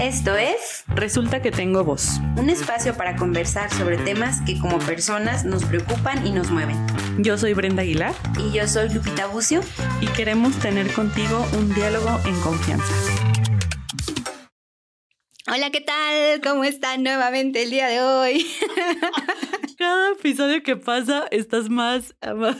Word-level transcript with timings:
Esto 0.00 0.36
es 0.36 0.84
Resulta 0.88 1.40
que 1.40 1.50
tengo 1.50 1.82
voz. 1.84 2.18
un 2.36 2.50
espacio 2.50 2.94
para 2.96 3.16
conversar 3.16 3.72
sobre 3.72 3.96
temas 3.98 4.40
que 4.42 4.58
como 4.58 4.78
personas 4.78 5.44
nos 5.44 5.64
preocupan 5.64 6.26
y 6.26 6.32
nos 6.32 6.50
mueven. 6.50 6.76
Yo 7.18 7.38
soy 7.38 7.54
Brenda 7.54 7.82
Aguilar 7.82 8.14
Y 8.38 8.52
yo 8.52 8.66
soy 8.68 8.90
Lupita 8.90 9.26
Bucio. 9.26 9.60
y 10.00 10.06
queremos 10.08 10.58
tener 10.58 10.92
contigo 10.92 11.46
un 11.56 11.74
diálogo 11.74 12.20
en 12.26 12.38
confianza. 12.40 12.84
Hola, 15.48 15.70
¿qué 15.70 15.80
tal? 15.80 16.40
¿Cómo 16.42 16.64
están 16.64 17.02
nuevamente 17.02 17.62
el 17.62 17.70
día 17.70 17.86
de 17.86 18.02
hoy? 18.02 18.46
Cada 19.78 20.12
episodio 20.12 20.62
que 20.62 20.76
pasa 20.76 21.24
estás 21.30 21.70
más, 21.70 22.14
más, 22.34 22.56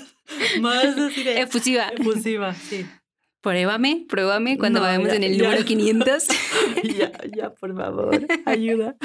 más 0.61 0.85
así 0.85 1.23
de 1.25 1.41
Efusiva. 1.41 1.89
efusiva, 1.89 2.55
sí. 2.55 2.87
Pruébame, 3.51 4.05
pruébame 4.09 4.59
cuando 4.59 4.81
No, 4.81 4.87
vayamos 4.87 5.09
ya, 5.11 5.15
en 5.15 5.23
el 5.23 5.37
ya. 5.37 5.45
número 5.45 5.65
500. 5.65 6.27
Ya, 6.99 7.13
ya, 7.35 7.55
por 7.55 7.77
favor, 7.77 8.27
ayuda. 8.45 8.97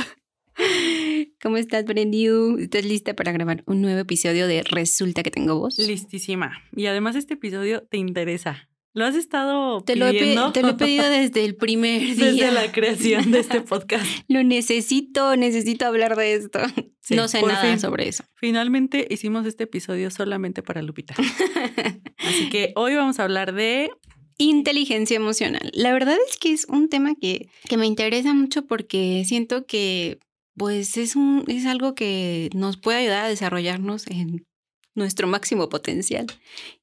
¿Cómo 1.42 1.58
estás, 1.58 1.86
Brendiu? 1.86 2.58
¿Estás 2.58 2.84
lista 2.84 3.16
para 3.16 3.32
grabar 3.32 3.64
un 3.68 3.82
nuevo 3.82 4.00
episodio 4.00 4.48
de 4.48 4.64
Resulta 4.64 5.22
que 5.22 5.30
tengo 5.30 5.60
voz? 5.60 5.78
Listísima. 5.78 6.54
Y 6.76 6.88
además 6.88 7.16
este 7.16 7.36
episodio 7.36 7.84
te 7.84 7.98
interesa. 7.98 8.68
¿Lo 8.94 9.06
has 9.06 9.16
estado 9.16 9.84
Te 9.84 9.96
lo, 9.96 10.08
he 10.08 10.14
te 10.52 10.62
lo 10.64 10.70
he 10.70 10.74
pedido 10.74 11.08
desde 11.10 11.46
el 11.46 11.56
primer 11.56 12.02
día. 12.16 12.26
Desde 12.32 12.52
la 12.52 12.72
creación 12.72 13.32
de 13.32 13.40
este 13.40 13.62
podcast. 13.62 14.06
Lo 14.28 14.44
necesito, 14.44 15.38
necesito 15.38 15.86
hablar 15.86 16.16
de 16.18 16.34
esto. 16.34 16.60
Sí, 17.00 17.16
no 17.16 17.28
sé 17.28 17.42
nada 17.42 17.62
fin. 17.62 17.80
sobre 17.80 18.10
eso. 18.10 18.24
Finalmente 18.36 19.08
hicimos 19.10 19.46
este 19.46 19.64
episodio 19.64 20.10
solamente 20.12 20.62
para 20.62 20.82
Lupita. 20.82 21.16
Así 22.18 22.50
que 22.50 22.74
hoy 22.76 22.96
vamos 22.96 23.20
a 23.20 23.24
hablar 23.24 23.54
de 23.54 23.92
Inteligencia 24.44 25.16
emocional. 25.16 25.70
La 25.74 25.94
verdad 25.94 26.18
es 26.28 26.38
que 26.38 26.52
es 26.52 26.66
un 26.66 26.90
tema 26.90 27.14
que, 27.14 27.50
que 27.70 27.78
me 27.78 27.86
interesa 27.86 28.34
mucho 28.34 28.66
porque 28.66 29.24
siento 29.26 29.68
que 29.68 30.20
pues 30.56 30.98
es, 30.98 31.16
un, 31.16 31.46
es 31.48 31.66
algo 31.66 31.94
que 31.94 32.50
nos 32.54 32.78
puede 32.78 33.00
ayudar 33.00 33.26
a 33.26 33.30
desarrollarnos 33.30 34.08
en 34.08 34.48
nuestro 34.96 35.28
máximo 35.28 35.70
potencial. 35.70 36.26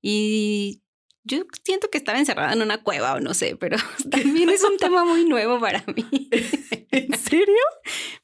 Y 0.00 0.82
yo 1.28 1.44
siento 1.62 1.90
que 1.90 1.98
estaba 1.98 2.18
encerrada 2.18 2.52
en 2.52 2.62
una 2.62 2.78
cueva 2.78 3.14
o 3.14 3.20
no 3.20 3.34
sé, 3.34 3.56
pero 3.56 3.76
también 4.10 4.48
es 4.48 4.64
un 4.64 4.76
tema 4.78 5.04
muy 5.04 5.24
nuevo 5.24 5.60
para 5.60 5.84
mí. 5.94 6.28
¿En 6.90 7.16
serio? 7.18 7.54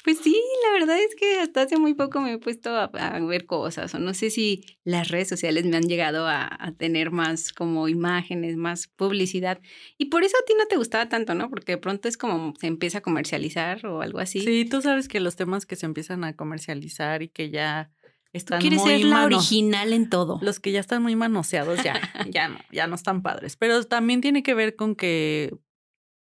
Pues 0.02 0.18
sí, 0.18 0.40
la 0.66 0.72
verdad 0.72 0.98
es 0.98 1.14
que 1.14 1.38
hasta 1.38 1.62
hace 1.62 1.76
muy 1.78 1.94
poco 1.94 2.20
me 2.20 2.32
he 2.32 2.38
puesto 2.38 2.70
a, 2.70 2.84
a 2.84 3.20
ver 3.20 3.46
cosas, 3.46 3.94
o 3.94 3.98
no 3.98 4.14
sé 4.14 4.30
si 4.30 4.64
las 4.84 5.08
redes 5.08 5.28
sociales 5.28 5.64
me 5.64 5.76
han 5.76 5.84
llegado 5.86 6.26
a, 6.26 6.48
a 6.58 6.72
tener 6.72 7.10
más 7.10 7.52
como 7.52 7.88
imágenes, 7.88 8.56
más 8.56 8.88
publicidad. 8.88 9.60
Y 9.98 10.06
por 10.06 10.24
eso 10.24 10.36
a 10.36 10.44
ti 10.46 10.54
no 10.58 10.66
te 10.66 10.76
gustaba 10.76 11.08
tanto, 11.08 11.34
¿no? 11.34 11.50
Porque 11.50 11.72
de 11.72 11.78
pronto 11.78 12.08
es 12.08 12.16
como 12.16 12.54
se 12.58 12.66
empieza 12.66 12.98
a 12.98 13.02
comercializar 13.02 13.86
o 13.86 14.00
algo 14.00 14.18
así. 14.18 14.40
Sí, 14.40 14.64
tú 14.64 14.82
sabes 14.82 15.08
que 15.08 15.20
los 15.20 15.36
temas 15.36 15.66
que 15.66 15.76
se 15.76 15.86
empiezan 15.86 16.24
a 16.24 16.34
comercializar 16.34 17.22
y 17.22 17.28
que 17.28 17.50
ya 17.50 17.90
están 18.34 18.60
Quieres 18.60 18.80
muy 18.80 18.90
ser 19.00 19.04
la 19.06 19.24
original 19.24 19.92
en 19.94 20.10
todo. 20.10 20.38
los 20.42 20.60
que 20.60 20.72
ya 20.72 20.80
están 20.80 21.02
muy 21.02 21.16
manoseados 21.16 21.82
ya, 21.82 21.94
ya 22.30 22.48
no, 22.48 22.58
ya 22.70 22.86
no 22.86 22.94
están 22.96 23.22
padres. 23.22 23.56
Pero 23.56 23.82
también 23.84 24.20
tiene 24.20 24.42
que 24.42 24.52
ver 24.54 24.76
con 24.76 24.94
que, 24.94 25.56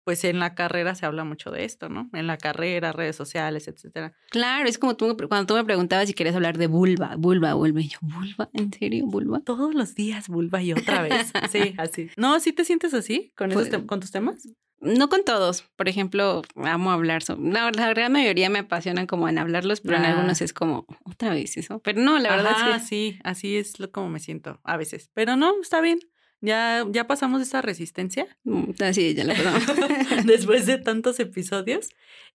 pues 0.05 0.25
en 0.25 0.39
la 0.41 0.55
carrera 0.55 0.95
se 0.95 1.07
habla 1.07 1.25
mucho 1.25 1.51
de 1.51 1.65
esto, 1.65 1.89
¿no? 1.89 2.09
En 2.15 2.27
la 2.27 2.37
carrera, 2.39 2.91
redes 2.93 3.15
sociales, 3.17 3.69
etcétera. 3.69 4.15
Claro, 4.31 4.69
es 4.69 4.79
como 4.79 4.97
tú 4.97 5.15
cuando 5.29 5.47
tú 5.47 5.55
me 5.55 5.65
preguntabas 5.65 6.09
si 6.09 6.15
querías 6.15 6.35
hablar 6.35 6.57
de 6.59 6.67
vulva, 6.67 7.15
vulva, 7.17 7.55
vulva. 7.55 7.81
Y 7.81 7.89
yo, 7.89 7.99
¿vulva? 8.01 8.49
¿En 8.55 8.73
serio, 8.73 9.05
vulva? 9.07 9.41
Todos 9.41 9.75
los 9.75 9.95
días, 9.95 10.29
vulva 10.29 10.63
y 10.63 10.73
otra 10.73 11.03
vez. 11.03 11.31
Sí, 11.53 11.75
así. 11.79 12.09
No, 12.17 12.41
¿sí 12.41 12.53
te 12.53 12.65
sientes 12.65 12.95
así 12.95 13.33
con, 13.37 13.53
esos 13.53 13.69
Pues- 13.69 13.73
tem- 13.83 13.87
con 13.87 14.01
tus 14.01 14.11
temas? 14.11 14.49
No 14.81 15.09
con 15.09 15.25
todos. 15.25 15.63
Por 15.77 15.89
ejemplo, 15.89 16.43
amo 16.57 16.91
hablar 16.91 17.23
sobre. 17.23 17.51
La, 17.53 17.71
la 17.71 17.89
gran 17.91 18.13
mayoría 18.13 18.49
me 18.49 18.61
apasionan 18.61 19.07
como 19.07 19.29
en 19.29 19.39
hablarlos, 19.39 19.81
pero 19.83 19.97
en 19.99 20.05
Ah. 20.05 20.11
algunos 20.13 20.41
es 20.41 20.53
como 20.53 20.87
otra 21.05 21.31
vez 21.31 21.57
eso. 21.59 21.81
Pero 21.81 22.01
no, 22.01 22.19
la 22.19 22.31
verdad 22.31 22.53
Ajá, 22.57 22.77
es 22.77 22.83
que 22.83 22.89
sí, 22.89 23.19
así 23.23 23.57
es 23.57 23.79
lo 23.79 23.91
como 23.93 24.09
me 24.09 24.21
siento 24.21 24.59
a 24.65 24.77
veces. 24.77 25.11
Pero 25.15 25.37
no, 25.37 25.53
está 25.61 25.81
bien. 25.81 25.99
Ya, 26.43 26.87
ya 26.91 27.07
pasamos 27.07 27.43
esa 27.43 27.61
resistencia 27.61 28.27
Mm, 28.45 28.71
Así, 28.83 29.15
ya 29.15 29.25
la 29.25 29.35
pasamos. 29.35 29.63
después 30.27 30.65
de 30.65 30.79
tantos 30.79 31.21
episodios. 31.21 31.91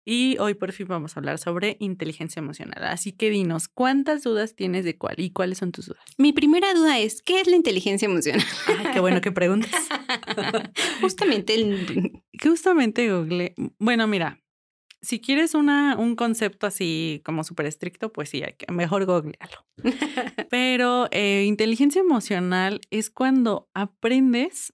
Y 0.06 0.38
hoy 0.38 0.54
por 0.54 0.72
fin 0.72 0.88
vamos 0.88 1.18
a 1.18 1.20
hablar 1.20 1.40
sobre 1.40 1.78
inteligencia 1.80 2.40
emocional. 2.40 2.84
Así 2.84 3.12
que 3.12 3.32
dinos, 3.32 3.68
¿cuántas 3.68 4.22
dudas 4.22 4.56
tienes 4.56 4.86
de 4.86 4.98
cuál 4.98 5.16
y 5.18 5.32
cuáles 5.32 5.58
son 5.58 5.72
tus 5.72 5.88
dudas? 5.88 6.04
Mi 6.20 6.32
primera 6.32 6.72
duda 6.76 7.00
es, 7.00 7.24
¿qué 7.24 7.42
es 7.42 7.48
la 7.48 7.56
inteligencia 7.56 8.06
emocional? 8.06 8.46
Ay, 8.68 8.88
qué 8.94 9.00
bueno 9.00 9.20
que 9.20 9.32
preguntas. 9.32 9.72
Justamente 11.02 11.56
el... 11.56 12.22
Justamente 12.42 13.12
Google. 13.12 13.56
Bueno, 13.80 14.06
mira, 14.06 14.44
si 15.02 15.20
quieres 15.20 15.56
una, 15.56 15.96
un 15.98 16.16
concepto 16.16 16.68
así 16.68 17.22
como 17.26 17.44
súper 17.44 17.66
estricto, 17.66 18.14
pues 18.14 18.30
sí, 18.30 18.44
hay 18.44 18.54
que, 18.54 18.72
mejor 18.72 19.06
googlealo. 19.06 19.66
Pero 20.52 21.08
eh, 21.12 21.46
inteligencia 21.48 22.02
emocional 22.02 22.80
es 22.92 23.10
cuando 23.10 23.70
aprendes 23.74 24.74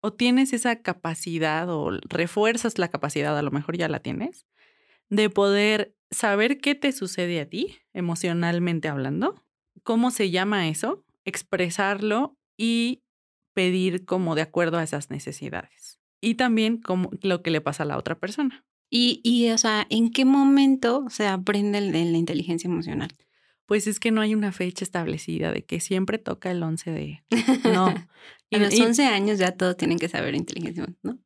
o 0.00 0.12
tienes 0.12 0.52
esa 0.52 0.82
capacidad 0.82 1.68
o 1.70 1.90
refuerzas 2.08 2.78
la 2.78 2.88
capacidad, 2.88 3.36
a 3.36 3.42
lo 3.42 3.50
mejor 3.50 3.76
ya 3.76 3.88
la 3.88 4.00
tienes, 4.00 4.46
de 5.10 5.30
poder 5.30 5.94
saber 6.10 6.58
qué 6.58 6.74
te 6.74 6.92
sucede 6.92 7.40
a 7.40 7.48
ti, 7.48 7.76
emocionalmente 7.94 8.88
hablando, 8.88 9.42
cómo 9.82 10.10
se 10.10 10.30
llama 10.30 10.68
eso, 10.68 11.04
expresarlo 11.24 12.36
y 12.56 13.02
pedir 13.54 14.04
como 14.04 14.34
de 14.34 14.42
acuerdo 14.42 14.78
a 14.78 14.82
esas 14.82 15.10
necesidades. 15.10 15.98
Y 16.20 16.34
también 16.34 16.78
como 16.80 17.10
lo 17.22 17.42
que 17.42 17.50
le 17.50 17.60
pasa 17.60 17.82
a 17.82 17.86
la 17.86 17.98
otra 17.98 18.18
persona. 18.18 18.64
Y, 18.90 19.20
y, 19.24 19.50
o 19.50 19.58
sea, 19.58 19.86
¿en 19.90 20.10
qué 20.10 20.24
momento 20.24 21.06
se 21.10 21.26
aprende 21.26 21.78
el- 21.78 21.92
la 21.92 22.18
inteligencia 22.18 22.68
emocional? 22.68 23.10
Pues 23.66 23.86
es 23.86 23.98
que 24.00 24.10
no 24.12 24.20
hay 24.20 24.34
una 24.34 24.52
fecha 24.52 24.84
establecida 24.84 25.52
de 25.52 25.64
que 25.64 25.80
siempre 25.80 26.18
toca 26.18 26.50
el 26.50 26.62
11 26.62 26.90
de... 26.92 27.24
No. 27.64 27.86
A 28.52 28.58
los 28.58 28.72
Y- 28.74 28.80
11 28.82 29.04
años 29.06 29.38
ya 29.38 29.52
todos 29.52 29.76
tienen 29.76 29.98
que 29.98 30.08
saber 30.08 30.34
inteligencia 30.36 30.84
emocional, 30.84 31.18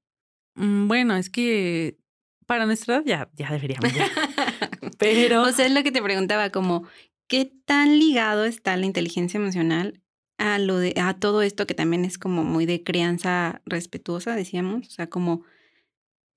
¿no? 0.56 0.64
Mm, 0.64 0.88
Bueno, 0.88 1.16
es 1.16 1.28
que 1.30 1.98
para 2.46 2.64
nuestra 2.66 2.96
edad 2.96 3.04
ya, 3.04 3.30
ya 3.34 3.50
deberíamos 3.52 3.92
ya. 3.94 4.08
Pero 4.98 5.42
O 5.42 5.52
sea, 5.52 5.66
es 5.66 5.72
lo 5.72 5.82
que 5.82 5.92
te 5.92 6.02
preguntaba, 6.02 6.50
como, 6.50 6.84
¿qué 7.28 7.52
tan 7.66 7.98
ligado 7.98 8.44
está 8.46 8.76
la 8.76 8.86
inteligencia 8.86 9.38
emocional 9.38 10.02
a 10.38 10.58
lo 10.58 10.78
de, 10.78 10.94
a 11.00 11.14
todo 11.18 11.42
esto 11.42 11.66
que 11.66 11.74
también 11.74 12.04
es 12.06 12.16
como 12.18 12.42
muy 12.42 12.64
de 12.66 12.82
crianza 12.82 13.60
respetuosa, 13.66 14.34
decíamos? 14.34 14.88
O 14.88 14.90
sea, 14.90 15.08
como 15.08 15.44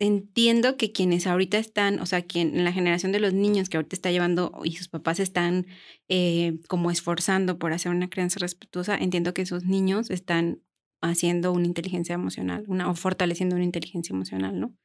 entiendo 0.04 0.76
que 0.76 0.92
quienes 0.92 1.28
ahorita 1.28 1.58
están, 1.58 2.00
o 2.00 2.06
sea, 2.06 2.24
quien 2.24 2.58
en 2.58 2.66
la 2.66 2.74
generación 2.74 3.14
de 3.14 3.22
los 3.22 3.34
niños 3.34 3.70
que 3.70 3.78
ahorita 3.78 3.96
está 3.96 4.12
llevando 4.12 4.52
y 4.66 4.76
sus 4.76 4.90
papás 4.90 5.20
están 5.22 5.66
eh, 6.10 6.60
como 6.68 6.92
esforzando 6.92 7.58
por 7.58 7.72
hacer 7.72 7.92
una 7.92 8.10
crianza 8.10 8.40
respetuosa, 8.40 8.98
entiendo 8.98 9.34
que 9.34 9.44
esos 9.44 9.64
niños 9.64 10.10
están 10.10 10.62
haciendo 11.02 11.54
una 11.54 11.68
inteligencia 11.68 12.16
emocional, 12.16 12.66
una, 12.68 12.90
o 12.90 12.96
fortaleciendo 12.96 13.56
una 13.56 13.64
inteligencia 13.64 14.14
emocional, 14.14 14.60
¿no? 14.60 14.76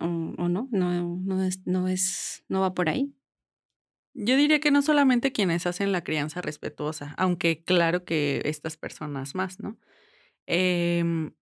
O, 0.00 0.08
no, 0.08 0.68
no, 0.72 1.16
no 1.22 1.44
es, 1.44 1.64
no 1.66 1.86
es, 1.86 2.44
no 2.48 2.60
va 2.60 2.74
por 2.74 2.88
ahí. 2.88 3.14
yo 4.14 4.36
diría 4.36 4.58
que 4.58 4.72
no 4.72 4.82
solamente 4.82 5.30
quienes 5.30 5.66
hacen 5.66 5.92
la 5.92 6.02
crianza 6.02 6.40
respetuosa, 6.40 7.14
aunque 7.18 7.62
claro 7.62 8.04
que 8.04 8.42
estas 8.44 8.76
personas 8.76 9.36
más, 9.36 9.60
¿no? 9.60 9.78
Em, 10.46 11.32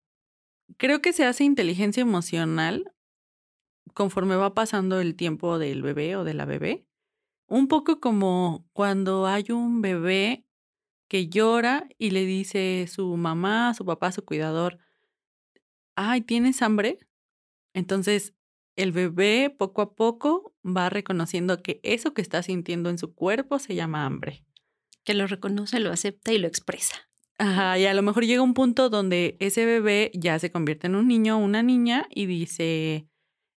creo 0.76 1.00
que 1.00 1.12
se 1.12 1.24
hace 1.24 1.44
inteligencia 1.44 2.00
emocional 2.00 2.92
conforme 3.94 4.36
va 4.36 4.54
pasando 4.54 5.00
el 5.00 5.16
tiempo 5.16 5.58
del 5.58 5.82
bebé 5.82 6.16
o 6.16 6.24
de 6.24 6.34
la 6.34 6.44
bebé. 6.44 6.86
Un 7.46 7.68
poco 7.68 8.00
como 8.00 8.66
cuando 8.72 9.26
hay 9.26 9.46
un 9.50 9.82
bebé 9.82 10.46
que 11.08 11.28
llora 11.28 11.88
y 11.98 12.10
le 12.10 12.24
dice 12.24 12.86
su 12.88 13.16
mamá, 13.16 13.74
su 13.74 13.84
papá, 13.84 14.12
su 14.12 14.24
cuidador, 14.24 14.78
ay, 15.94 16.22
¿tienes 16.22 16.62
hambre? 16.62 16.98
Entonces, 17.74 18.34
el 18.76 18.92
bebé 18.92 19.54
poco 19.56 19.82
a 19.82 19.94
poco 19.94 20.54
va 20.64 20.88
reconociendo 20.88 21.62
que 21.62 21.80
eso 21.82 22.14
que 22.14 22.22
está 22.22 22.42
sintiendo 22.42 22.88
en 22.88 22.96
su 22.96 23.14
cuerpo 23.14 23.58
se 23.58 23.74
llama 23.74 24.06
hambre. 24.06 24.46
Que 25.04 25.14
lo 25.14 25.26
reconoce, 25.26 25.80
lo 25.80 25.92
acepta 25.92 26.32
y 26.32 26.38
lo 26.38 26.48
expresa. 26.48 27.11
Ajá, 27.44 27.76
y 27.76 27.86
a 27.86 27.94
lo 27.94 28.02
mejor 28.02 28.24
llega 28.24 28.40
un 28.40 28.54
punto 28.54 28.88
donde 28.88 29.36
ese 29.40 29.66
bebé 29.66 30.12
ya 30.14 30.38
se 30.38 30.52
convierte 30.52 30.86
en 30.86 30.94
un 30.94 31.08
niño 31.08 31.36
o 31.36 31.40
una 31.40 31.60
niña 31.64 32.06
y 32.08 32.26
dice, 32.26 33.08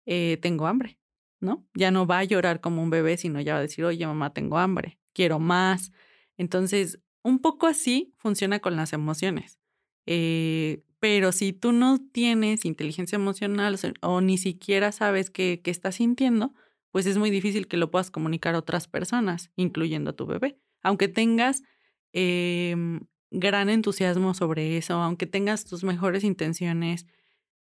eh, 0.06 0.38
tengo 0.40 0.68
hambre, 0.68 1.00
¿no? 1.40 1.66
Ya 1.74 1.90
no 1.90 2.06
va 2.06 2.20
a 2.20 2.24
llorar 2.24 2.60
como 2.60 2.80
un 2.80 2.90
bebé, 2.90 3.16
sino 3.16 3.40
ya 3.40 3.54
va 3.54 3.58
a 3.58 3.62
decir, 3.62 3.84
oye, 3.84 4.06
mamá, 4.06 4.32
tengo 4.32 4.58
hambre, 4.58 5.00
quiero 5.12 5.40
más. 5.40 5.90
Entonces, 6.36 7.00
un 7.24 7.40
poco 7.40 7.66
así 7.66 8.14
funciona 8.18 8.60
con 8.60 8.76
las 8.76 8.92
emociones. 8.92 9.58
Eh, 10.06 10.84
pero 11.00 11.32
si 11.32 11.52
tú 11.52 11.72
no 11.72 11.98
tienes 12.12 12.64
inteligencia 12.64 13.16
emocional 13.16 13.76
o, 14.02 14.20
ni 14.20 14.38
siquiera 14.38 14.92
sabes 14.92 15.30
qué, 15.30 15.60
qué 15.64 15.72
estás 15.72 15.96
sintiendo, 15.96 16.54
pues 16.92 17.06
es 17.06 17.18
muy 17.18 17.30
difícil 17.30 17.66
que 17.66 17.76
lo 17.78 17.90
puedas 17.90 18.12
comunicar 18.12 18.54
a 18.54 18.58
otras 18.58 18.86
personas, 18.86 19.50
incluyendo 19.56 20.10
a 20.10 20.16
tu 20.16 20.26
bebé. 20.26 20.56
Aunque 20.82 21.08
tengas 21.08 21.64
em, 22.12 23.00
gran 23.32 23.68
entusiasmo 23.68 24.34
sobre 24.34 24.76
eso, 24.76 24.94
aunque 24.94 25.26
tengas 25.26 25.64
tus 25.64 25.84
mejores 25.84 26.22
intenciones, 26.22 27.06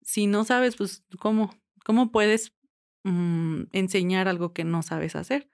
si 0.03 0.27
no 0.27 0.45
sabes, 0.45 0.77
pues, 0.77 1.05
¿cómo, 1.19 1.55
cómo 1.85 2.11
puedes 2.11 2.53
mm, 3.05 3.65
enseñar 3.73 4.29
algo 4.29 4.53
que 4.53 4.65
no 4.65 4.83
sabes 4.83 5.17
hacer. 5.17 5.49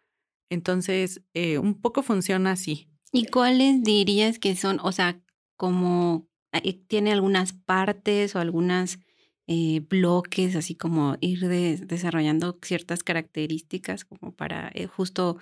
Entonces, 0.49 1.23
eh, 1.35 1.59
un 1.59 1.81
poco 1.81 2.03
funciona 2.03 2.53
así. 2.53 2.89
¿Y 3.13 3.27
cuáles 3.27 3.83
dirías 3.83 4.39
que 4.39 4.57
son, 4.57 4.79
o 4.83 4.93
sea, 4.93 5.21
como 5.57 6.29
eh, 6.53 6.75
tiene 6.87 7.13
algunas 7.13 7.53
partes 7.53 8.35
o 8.37 8.39
algunas 8.39 8.99
eh, 9.47 9.81
bloques, 9.89 10.57
así 10.57 10.75
como 10.75 11.17
ir 11.21 11.41
desarrollando 11.87 12.59
ciertas 12.63 13.03
características 13.03 14.05
como 14.05 14.35
para 14.35 14.73
justo 14.95 15.39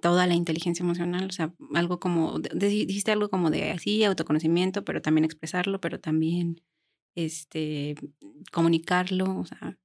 toda 0.00 0.26
la 0.26 0.34
inteligencia 0.34 0.82
emocional, 0.82 1.26
o 1.28 1.32
sea, 1.32 1.52
algo 1.74 2.00
como, 2.00 2.38
dijiste 2.38 3.12
algo 3.12 3.28
como 3.28 3.50
de 3.50 3.70
así, 3.70 4.04
autoconocimiento, 4.04 4.84
pero 4.84 5.02
también 5.02 5.24
expresarlo, 5.24 5.80
pero 5.80 6.00
también 6.00 6.62
este, 7.14 7.94
comunicarlo, 8.52 9.38
o 9.38 9.44
sea, 9.44 9.78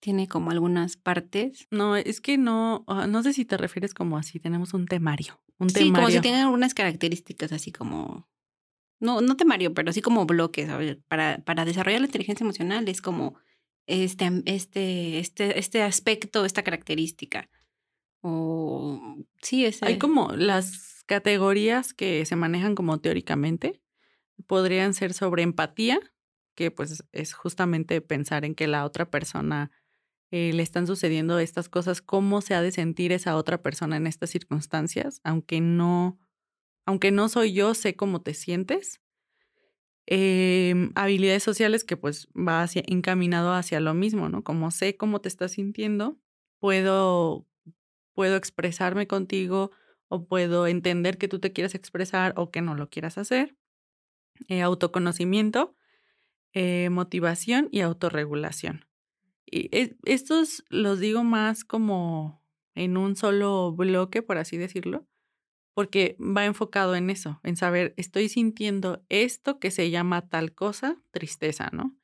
tiene 0.00 0.28
como 0.28 0.50
algunas 0.50 0.96
partes. 0.96 1.66
No, 1.70 1.96
es 1.96 2.20
que 2.20 2.38
no, 2.38 2.84
no 3.08 3.22
sé 3.22 3.32
si 3.32 3.44
te 3.44 3.56
refieres 3.56 3.94
como 3.94 4.16
así, 4.16 4.40
tenemos 4.40 4.74
un 4.74 4.86
temario. 4.86 5.40
Un 5.58 5.68
sí, 5.70 5.92
como 5.92 6.08
si 6.08 6.20
tiene 6.20 6.40
algunas 6.40 6.72
características 6.72 7.52
así 7.52 7.70
como, 7.70 8.28
no, 8.98 9.20
no 9.20 9.36
temario, 9.36 9.74
pero 9.74 9.90
así 9.90 10.00
como 10.00 10.24
bloques. 10.24 10.70
Para, 11.06 11.38
para 11.44 11.64
desarrollar 11.66 12.00
la 12.00 12.06
inteligencia 12.06 12.44
emocional 12.44 12.88
es 12.88 13.02
como 13.02 13.34
este, 13.86 14.42
este, 14.46 15.18
este, 15.18 15.58
este 15.58 15.82
aspecto, 15.82 16.44
esta 16.46 16.62
característica. 16.62 17.50
O 18.22 19.16
sí, 19.40 19.64
es. 19.64 19.82
Hay 19.82 19.98
como 19.98 20.32
las 20.32 21.04
categorías 21.06 21.94
que 21.94 22.24
se 22.26 22.36
manejan 22.36 22.74
como 22.74 22.98
teóricamente. 22.98 23.80
Podrían 24.46 24.94
ser 24.94 25.12
sobre 25.12 25.42
empatía, 25.42 26.00
que 26.54 26.70
pues 26.70 27.04
es 27.12 27.34
justamente 27.34 28.00
pensar 28.00 28.44
en 28.44 28.54
que 28.54 28.66
la 28.66 28.84
otra 28.84 29.10
persona 29.10 29.70
eh, 30.30 30.52
le 30.52 30.62
están 30.62 30.86
sucediendo 30.86 31.38
estas 31.40 31.68
cosas, 31.68 32.02
cómo 32.02 32.40
se 32.40 32.54
ha 32.54 32.62
de 32.62 32.70
sentir 32.70 33.10
esa 33.12 33.36
otra 33.36 33.62
persona 33.62 33.96
en 33.96 34.06
estas 34.06 34.30
circunstancias, 34.30 35.20
aunque 35.24 35.60
no, 35.60 36.18
aunque 36.86 37.10
no 37.10 37.28
soy 37.28 37.52
yo, 37.52 37.74
sé 37.74 37.96
cómo 37.96 38.22
te 38.22 38.34
sientes. 38.34 39.00
Em, 40.06 40.92
habilidades 40.94 41.42
sociales 41.42 41.84
que 41.84 41.96
pues 41.96 42.28
va 42.36 42.62
hacia, 42.62 42.82
encaminado 42.86 43.52
hacia 43.52 43.80
lo 43.80 43.94
mismo, 43.94 44.28
¿no? 44.28 44.42
Como 44.42 44.70
sé 44.70 44.96
cómo 44.96 45.20
te 45.20 45.28
estás 45.28 45.52
sintiendo, 45.52 46.18
puedo, 46.60 47.46
puedo 48.20 48.36
expresarme 48.36 49.06
contigo 49.06 49.70
o 50.08 50.26
puedo 50.26 50.66
entender 50.66 51.16
que 51.16 51.26
tú 51.26 51.38
te 51.38 51.54
quieres 51.54 51.74
expresar 51.74 52.34
o 52.36 52.50
que 52.50 52.60
no 52.60 52.74
lo 52.74 52.90
quieras 52.90 53.16
hacer. 53.16 53.56
Eh, 54.48 54.60
autoconocimiento, 54.60 55.74
eh, 56.52 56.90
motivación 56.90 57.70
y 57.70 57.80
autorregulación. 57.80 58.84
Y 59.46 59.70
estos 60.04 60.64
los 60.68 61.00
digo 61.00 61.24
más 61.24 61.64
como 61.64 62.44
en 62.74 62.98
un 62.98 63.16
solo 63.16 63.72
bloque, 63.72 64.20
por 64.20 64.36
así 64.36 64.58
decirlo, 64.58 65.08
porque 65.72 66.18
va 66.20 66.44
enfocado 66.44 66.96
en 66.96 67.08
eso, 67.08 67.40
en 67.42 67.56
saber, 67.56 67.94
estoy 67.96 68.28
sintiendo 68.28 69.02
esto 69.08 69.58
que 69.58 69.70
se 69.70 69.88
llama 69.88 70.28
tal 70.28 70.52
cosa, 70.52 71.02
tristeza, 71.10 71.70
¿no? 71.72 71.96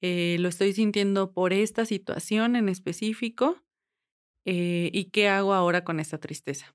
Eh, 0.00 0.38
lo 0.40 0.48
estoy 0.48 0.72
sintiendo 0.72 1.34
por 1.34 1.52
esta 1.52 1.84
situación 1.84 2.56
en 2.56 2.70
específico 2.70 3.62
eh, 4.44 4.90
y 4.92 5.06
qué 5.06 5.28
hago 5.28 5.54
ahora 5.54 5.84
con 5.84 6.00
esta 6.00 6.18
tristeza. 6.18 6.74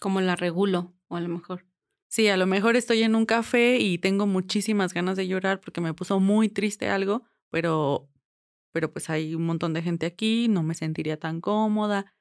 Como 0.00 0.20
la 0.20 0.36
regulo, 0.36 0.94
o 1.08 1.16
a 1.16 1.20
lo 1.20 1.28
mejor. 1.28 1.66
Sí, 2.08 2.28
a 2.28 2.36
lo 2.36 2.46
mejor 2.46 2.76
estoy 2.76 3.02
en 3.02 3.14
un 3.14 3.26
café 3.26 3.78
y 3.78 3.98
tengo 3.98 4.26
muchísimas 4.26 4.94
ganas 4.94 5.16
de 5.16 5.28
llorar 5.28 5.60
porque 5.60 5.80
me 5.80 5.92
puso 5.92 6.20
muy 6.20 6.48
triste 6.48 6.88
algo, 6.88 7.22
pero 7.50 8.08
pero 8.72 8.92
pues 8.92 9.10
hay 9.10 9.34
un 9.34 9.44
montón 9.44 9.72
de 9.72 9.82
gente 9.82 10.06
aquí, 10.06 10.46
no 10.48 10.62
me 10.62 10.74
sentiría 10.74 11.18
tan 11.18 11.40
cómoda, 11.40 12.14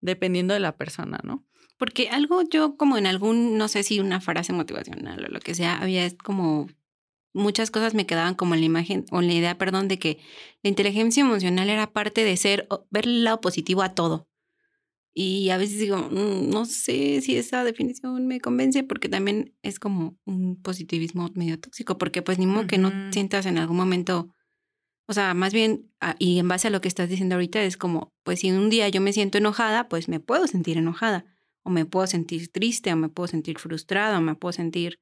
dependiendo 0.00 0.54
de 0.54 0.60
la 0.60 0.76
persona, 0.76 1.18
¿no? 1.24 1.44
Porque 1.76 2.08
algo 2.08 2.42
yo 2.42 2.76
como 2.76 2.96
en 2.96 3.06
algún, 3.06 3.58
no 3.58 3.68
sé 3.68 3.82
si 3.82 4.00
una 4.00 4.20
frase 4.20 4.52
motivacional 4.52 5.24
o 5.24 5.28
lo 5.28 5.40
que 5.40 5.54
sea, 5.54 5.78
había 5.80 6.08
como 6.16 6.68
muchas 7.34 7.70
cosas 7.70 7.94
me 7.94 8.06
quedaban 8.06 8.34
como 8.34 8.54
en 8.54 8.60
la 8.60 8.66
imagen 8.66 9.04
o 9.10 9.20
en 9.20 9.26
la 9.26 9.34
idea, 9.34 9.58
perdón, 9.58 9.88
de 9.88 9.98
que 9.98 10.18
la 10.62 10.70
inteligencia 10.70 11.20
emocional 11.20 11.68
era 11.68 11.92
parte 11.92 12.24
de 12.24 12.36
ser, 12.36 12.66
ver 12.90 13.04
el 13.04 13.24
lado 13.24 13.40
positivo 13.40 13.82
a 13.82 13.94
todo. 13.94 14.28
Y 15.12 15.50
a 15.50 15.58
veces 15.58 15.78
digo, 15.78 15.98
mm, 15.98 16.50
no 16.50 16.64
sé 16.64 17.20
si 17.20 17.36
esa 17.36 17.62
definición 17.62 18.26
me 18.26 18.40
convence 18.40 18.82
porque 18.82 19.08
también 19.08 19.54
es 19.62 19.78
como 19.78 20.16
un 20.24 20.60
positivismo 20.60 21.30
medio 21.34 21.60
tóxico, 21.60 21.98
porque 21.98 22.22
pues 22.22 22.38
ni 22.38 22.46
modo 22.46 22.66
que 22.66 22.78
no 22.78 22.90
sientas 23.12 23.46
en 23.46 23.58
algún 23.58 23.76
momento 23.76 24.34
o 25.06 25.12
sea, 25.12 25.34
más 25.34 25.52
bien, 25.52 25.90
ah, 26.00 26.16
y 26.18 26.38
en 26.38 26.48
base 26.48 26.68
a 26.68 26.70
lo 26.70 26.80
que 26.80 26.88
estás 26.88 27.08
diciendo 27.08 27.34
ahorita, 27.34 27.62
es 27.62 27.76
como, 27.76 28.12
pues 28.22 28.40
si 28.40 28.50
un 28.50 28.70
día 28.70 28.88
yo 28.88 29.00
me 29.00 29.12
siento 29.12 29.38
enojada, 29.38 29.88
pues 29.88 30.08
me 30.08 30.18
puedo 30.18 30.46
sentir 30.46 30.78
enojada, 30.78 31.26
o 31.62 31.70
me 31.70 31.84
puedo 31.84 32.06
sentir 32.06 32.50
triste, 32.50 32.92
o 32.92 32.96
me 32.96 33.10
puedo 33.10 33.28
sentir 33.28 33.58
frustrada, 33.58 34.18
o 34.18 34.22
me 34.22 34.34
puedo 34.34 34.52
sentir 34.52 35.00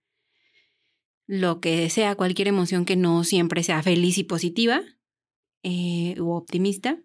lo 1.27 1.61
que 1.61 1.89
sea, 1.91 2.15
cualquier 2.15 2.49
emoción 2.49 2.85
que 2.85 2.97
no 2.97 3.25
siempre 3.25 3.63
sea 3.63 3.83
feliz 3.83 4.19
y 4.19 4.25
positiva 4.25 4.83
eh, 5.63 6.17
o 6.21 6.37
optimista, 6.37 6.99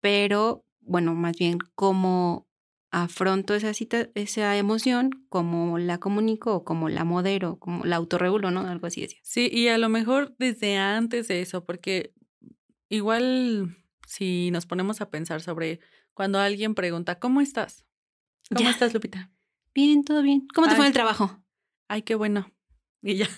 pero 0.00 0.64
bueno, 0.80 1.14
más 1.14 1.36
bien 1.36 1.58
cómo 1.74 2.48
afronto 2.90 3.54
esa, 3.54 3.72
cita, 3.72 4.08
esa 4.14 4.56
emoción, 4.56 5.10
cómo 5.28 5.78
la 5.78 5.98
comunico 5.98 6.54
o 6.54 6.64
cómo 6.64 6.88
la 6.88 7.04
modero, 7.04 7.58
como 7.58 7.84
la 7.84 7.96
autorregulo, 7.96 8.50
¿no? 8.50 8.62
Algo 8.62 8.88
así 8.88 9.02
decía. 9.02 9.20
Sí, 9.22 9.48
y 9.52 9.68
a 9.68 9.78
lo 9.78 9.88
mejor 9.88 10.34
desde 10.38 10.76
antes 10.76 11.28
de 11.28 11.40
eso, 11.40 11.64
porque 11.64 12.12
Igual, 12.92 13.76
si 14.04 14.50
nos 14.50 14.66
ponemos 14.66 15.00
a 15.00 15.10
pensar 15.10 15.40
sobre 15.40 15.78
cuando 16.12 16.40
alguien 16.40 16.74
pregunta, 16.74 17.20
¿cómo 17.20 17.40
estás? 17.40 17.86
¿Cómo 18.54 18.68
estás, 18.68 18.92
Lupita? 18.92 19.30
Bien, 19.72 20.02
todo 20.02 20.22
bien. 20.22 20.48
¿Cómo 20.52 20.66
te 20.66 20.74
fue 20.74 20.88
el 20.88 20.92
trabajo? 20.92 21.40
Ay, 21.86 22.02
qué 22.02 22.16
bueno. 22.16 22.52
Y 23.00 23.14
ya. 23.14 23.28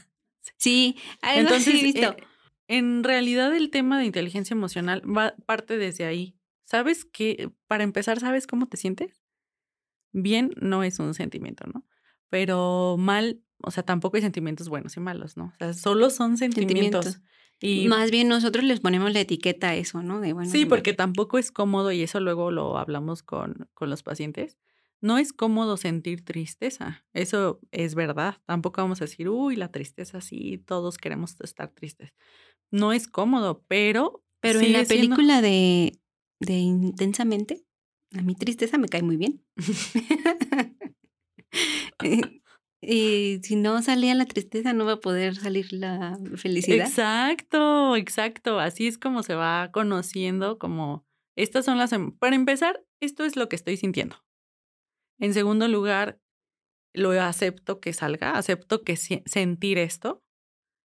Sí, 0.56 0.97
entonces, 1.23 1.65
sí, 1.65 1.83
visto. 1.83 2.12
Eh, 2.12 2.27
en 2.69 3.05
realidad 3.05 3.55
el 3.55 3.71
tema 3.71 3.99
de 3.99 4.06
inteligencia 4.06 4.55
emocional 4.55 5.03
va 5.05 5.35
parte 5.47 5.77
desde 5.77 6.05
ahí. 6.05 6.37
¿Sabes 6.65 7.05
qué? 7.05 7.50
Para 7.67 7.85
empezar, 7.85 8.19
¿sabes 8.21 8.47
cómo 8.47 8.67
te 8.67 8.77
sientes? 8.77 9.23
Bien 10.12 10.53
no 10.61 10.83
es 10.83 10.99
un 10.99 11.15
sentimiento, 11.15 11.67
¿no? 11.67 11.85
Pero 12.31 12.97
mal, 12.99 13.43
o 13.62 13.71
sea, 13.71 13.83
tampoco 13.83 14.17
hay 14.17 14.23
sentimientos 14.23 14.69
buenos 14.69 14.97
y 14.97 15.00
malos, 15.00 15.37
¿no? 15.37 15.47
O 15.47 15.56
sea, 15.59 15.75
solo 15.75 16.09
son 16.11 16.37
sentimientos. 16.37 17.21
Y 17.61 17.87
Más 17.87 18.11
bien 18.11 18.27
nosotros 18.27 18.65
les 18.65 18.81
ponemos 18.81 19.12
la 19.12 19.21
etiqueta 19.21 19.69
a 19.69 19.77
eso, 19.77 20.03
¿no? 20.03 20.21
De, 20.21 20.33
bueno, 20.33 20.50
sí, 20.50 20.67
porque 20.67 20.95
tampoco 20.95 21.38
es 21.38 21.53
cómodo, 21.53 21.93
y 21.93 22.03
eso 22.03 22.19
luego 22.19 22.50
lo 22.50 22.77
hablamos 22.77 23.23
con, 23.23 23.69
con 23.75 23.88
los 23.88 24.02
pacientes, 24.02 24.59
no 25.02 25.18
es 25.18 25.32
cómodo 25.32 25.76
sentir 25.76 26.25
tristeza, 26.25 27.04
eso 27.12 27.61
es 27.73 27.94
verdad. 27.94 28.37
Tampoco 28.47 28.80
vamos 28.80 29.02
a 29.02 29.04
decir, 29.04 29.28
uy, 29.28 29.56
la 29.56 29.71
tristeza, 29.71 30.21
sí, 30.21 30.59
todos 30.64 30.97
queremos 30.97 31.37
estar 31.40 31.68
tristes. 31.71 32.14
No 32.71 32.92
es 32.92 33.09
cómodo, 33.09 33.64
pero... 33.68 34.25
Pero 34.40 34.61
en 34.61 34.73
la 34.73 34.85
película 34.85 35.40
de, 35.42 35.99
de 36.40 36.54
Intensamente, 36.54 37.64
a 38.16 38.23
mi 38.23 38.35
tristeza 38.35 38.78
me 38.78 38.88
cae 38.88 39.02
muy 39.02 39.16
bien. 39.16 39.44
Eh, 42.04 42.40
y 42.80 43.40
si 43.44 43.56
no 43.56 43.80
salía 43.82 44.14
la 44.14 44.25
tristeza, 44.25 44.73
no 44.73 44.87
va 44.87 44.94
a 44.94 45.00
poder 45.00 45.37
salir 45.37 45.73
la 45.73 46.18
felicidad. 46.37 46.87
Exacto, 46.87 47.94
exacto. 47.94 48.59
Así 48.59 48.87
es 48.87 48.99
como 48.99 49.23
se 49.23 49.35
va 49.35 49.71
conociendo, 49.71 50.59
como 50.59 51.04
estas 51.37 51.64
son 51.64 51.78
las... 51.78 51.92
Em, 51.92 52.11
para 52.11 52.35
empezar, 52.35 52.82
esto 53.00 53.25
es 53.25 53.37
lo 53.37 53.49
que 53.49 53.56
estoy 53.56 53.76
sintiendo. 53.76 54.16
En 55.23 55.35
segundo 55.35 55.69
lugar, 55.69 56.19
lo 56.93 57.12
acepto 57.12 57.79
que 57.79 57.93
salga, 57.93 58.37
acepto 58.37 58.83
que 58.83 58.97
sentir 58.97 59.79
esto 59.79 60.25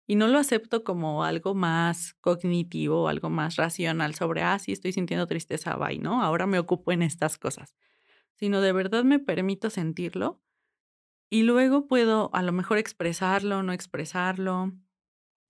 y 0.08 0.16
no 0.16 0.28
lo 0.28 0.40
acepto 0.40 0.84
como 0.84 1.24
algo 1.24 1.54
más 1.54 2.16
cognitivo, 2.16 3.10
algo 3.10 3.30
más 3.30 3.58
racional 3.58 4.16
sobre, 4.16 4.42
ah, 4.42 4.58
sí, 4.58 4.72
estoy 4.72 4.92
sintiendo 4.92 5.28
tristeza, 5.28 5.75
bye, 5.75 6.00
¿no? 6.00 6.24
Ahora 6.24 6.48
me 6.48 6.58
ocupo 6.58 6.92
en 6.92 7.04
estas 7.04 7.38
cosas, 7.38 7.75
sino 8.34 8.60
de 8.60 8.72
verdad 8.72 9.04
me 9.04 9.20
permito 9.20 9.70
sentirlo 9.70 10.42
y 11.30 11.44
luego 11.44 11.88
puedo 11.88 12.32
a 12.34 12.42
lo 12.42 12.54
mejor 12.54 12.80
expresarlo, 12.80 13.62
no 13.62 13.72
expresarlo, 13.72 14.74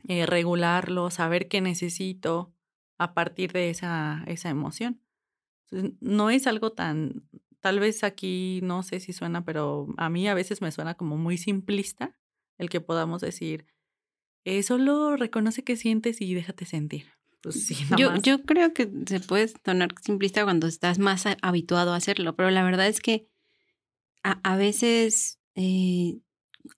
eh, 0.09 0.25
regularlo, 0.25 1.09
saber 1.09 1.47
qué 1.47 1.61
necesito 1.61 2.53
a 2.97 3.13
partir 3.13 3.53
de 3.53 3.69
esa, 3.69 4.25
esa 4.27 4.49
emoción. 4.49 4.99
no 6.01 6.29
es 6.29 6.47
algo 6.47 6.73
tan, 6.73 7.23
tal 7.63 7.79
vez 7.79 8.03
aquí 8.03 8.59
no 8.61 8.83
sé 8.83 8.99
si 8.99 9.13
suena, 9.13 9.45
pero 9.45 9.87
a 9.97 10.09
mí 10.09 10.27
a 10.27 10.33
veces 10.33 10.61
me 10.61 10.71
suena 10.73 10.95
como 10.95 11.15
muy 11.15 11.37
simplista 11.37 12.13
el 12.57 12.69
que 12.69 12.81
podamos 12.81 13.21
decir, 13.21 13.65
eh, 14.43 14.63
solo 14.63 15.15
reconoce 15.15 15.63
qué 15.63 15.77
sientes 15.77 16.19
y 16.19 16.33
déjate 16.33 16.65
sentir. 16.65 17.05
Pues 17.41 17.65
sí, 17.65 17.75
yo, 17.97 18.15
yo 18.17 18.43
creo 18.43 18.73
que 18.73 18.91
se 19.07 19.21
puede 19.21 19.47
sonar 19.63 19.95
simplista 20.01 20.43
cuando 20.43 20.67
estás 20.67 20.99
más 20.99 21.23
habituado 21.41 21.93
a 21.93 21.95
hacerlo, 21.95 22.35
pero 22.35 22.51
la 22.51 22.63
verdad 22.63 22.87
es 22.87 22.99
que 22.99 23.29
a, 24.23 24.41
a 24.43 24.57
veces 24.57 25.39
eh, 25.55 26.19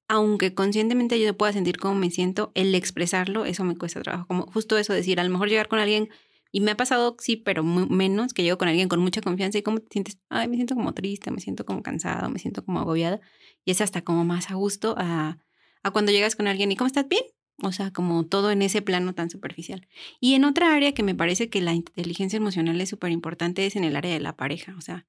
aunque 0.08 0.54
conscientemente 0.54 1.20
yo 1.20 1.36
pueda 1.36 1.52
sentir 1.52 1.78
cómo 1.78 1.96
me 1.96 2.12
siento, 2.12 2.52
el 2.54 2.76
expresarlo, 2.76 3.46
eso 3.46 3.64
me 3.64 3.76
cuesta 3.76 4.04
trabajo. 4.04 4.28
Como 4.28 4.46
justo 4.46 4.78
eso, 4.78 4.94
decir, 4.94 5.20
a 5.20 5.24
lo 5.24 5.32
mejor 5.32 5.50
llegar 5.50 5.68
con 5.68 5.80
alguien 5.80 6.10
Y 6.56 6.62
me 6.62 6.72
ha 6.72 6.78
pasado, 6.78 7.18
sí, 7.20 7.36
pero 7.36 7.66
menos 7.66 8.34
que 8.34 8.42
llego 8.42 8.58
con 8.58 8.70
alguien 8.70 8.88
con 8.88 9.02
mucha 9.02 9.20
confianza 9.20 9.58
y 9.58 9.62
cómo 9.62 9.80
te 9.80 9.88
sientes, 9.92 10.20
ay, 10.30 10.48
me 10.48 10.56
siento 10.56 10.74
como 10.74 10.94
triste, 10.94 11.30
me 11.30 11.42
siento 11.42 11.66
como 11.66 11.84
cansado, 11.84 12.30
me 12.30 12.40
siento 12.40 12.64
como 12.64 12.80
agobiada. 12.80 13.20
Y 13.66 13.72
es 13.72 13.82
hasta 13.82 14.04
como 14.06 14.24
más 14.24 14.50
a 14.50 14.54
gusto 14.54 14.96
a, 14.98 15.38
a 15.84 15.92
cuando 15.92 16.14
llegas 16.14 16.38
con 16.38 16.48
alguien 16.48 16.72
y 16.72 16.78
¿cómo 16.78 16.88
estás? 16.88 17.10
Bien. 17.10 17.24
O 17.62 17.74
sea, 17.74 17.92
como 17.92 18.26
todo 18.26 18.52
en 18.52 18.62
ese 18.62 18.82
plano 18.82 19.14
tan 19.14 19.30
superficial. 19.30 19.90
Y 20.22 20.36
en 20.36 20.46
otra 20.46 20.74
área 20.74 20.94
que 20.94 21.04
me 21.04 21.14
parece 21.14 21.50
que 21.50 21.60
la 21.60 21.74
inteligencia 21.74 22.38
emocional 22.38 22.80
es 22.80 22.88
súper 22.88 23.12
importante 23.12 23.66
es 23.66 23.76
en 23.76 23.84
el 23.84 23.98
área 23.98 24.14
de 24.14 24.22
la 24.22 24.38
pareja. 24.38 24.76
O 24.78 24.82
sea, 24.82 25.06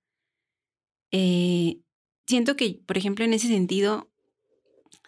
eh, 1.13 1.79
siento 2.27 2.57
que, 2.57 2.81
por 2.85 2.99
ejemplo, 2.99 3.25
en 3.25 3.35
ese 3.35 3.47
sentido, 3.47 4.11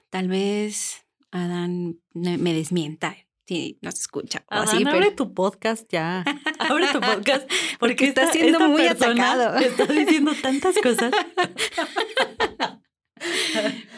tal 0.09 0.29
vez 0.29 1.05
Adán 1.33 1.99
me 2.13 2.55
desmienta 2.55 3.17
si 3.49 3.79
no 3.81 3.91
se 3.91 4.03
escucha. 4.03 4.45
así, 4.49 4.85
abre 4.87 5.11
tu 5.11 5.33
podcast 5.33 5.91
ya. 5.91 6.23
Abre 6.59 6.87
tu 6.93 7.01
podcast. 7.01 7.51
Porque, 7.81 8.07
está 8.07 8.31
siendo 8.31 8.61
muy 8.69 8.87
atacado. 8.87 9.57
Está 9.57 9.87
diciendo 9.87 10.33
tantas 10.43 10.77
cosas. 10.79 11.13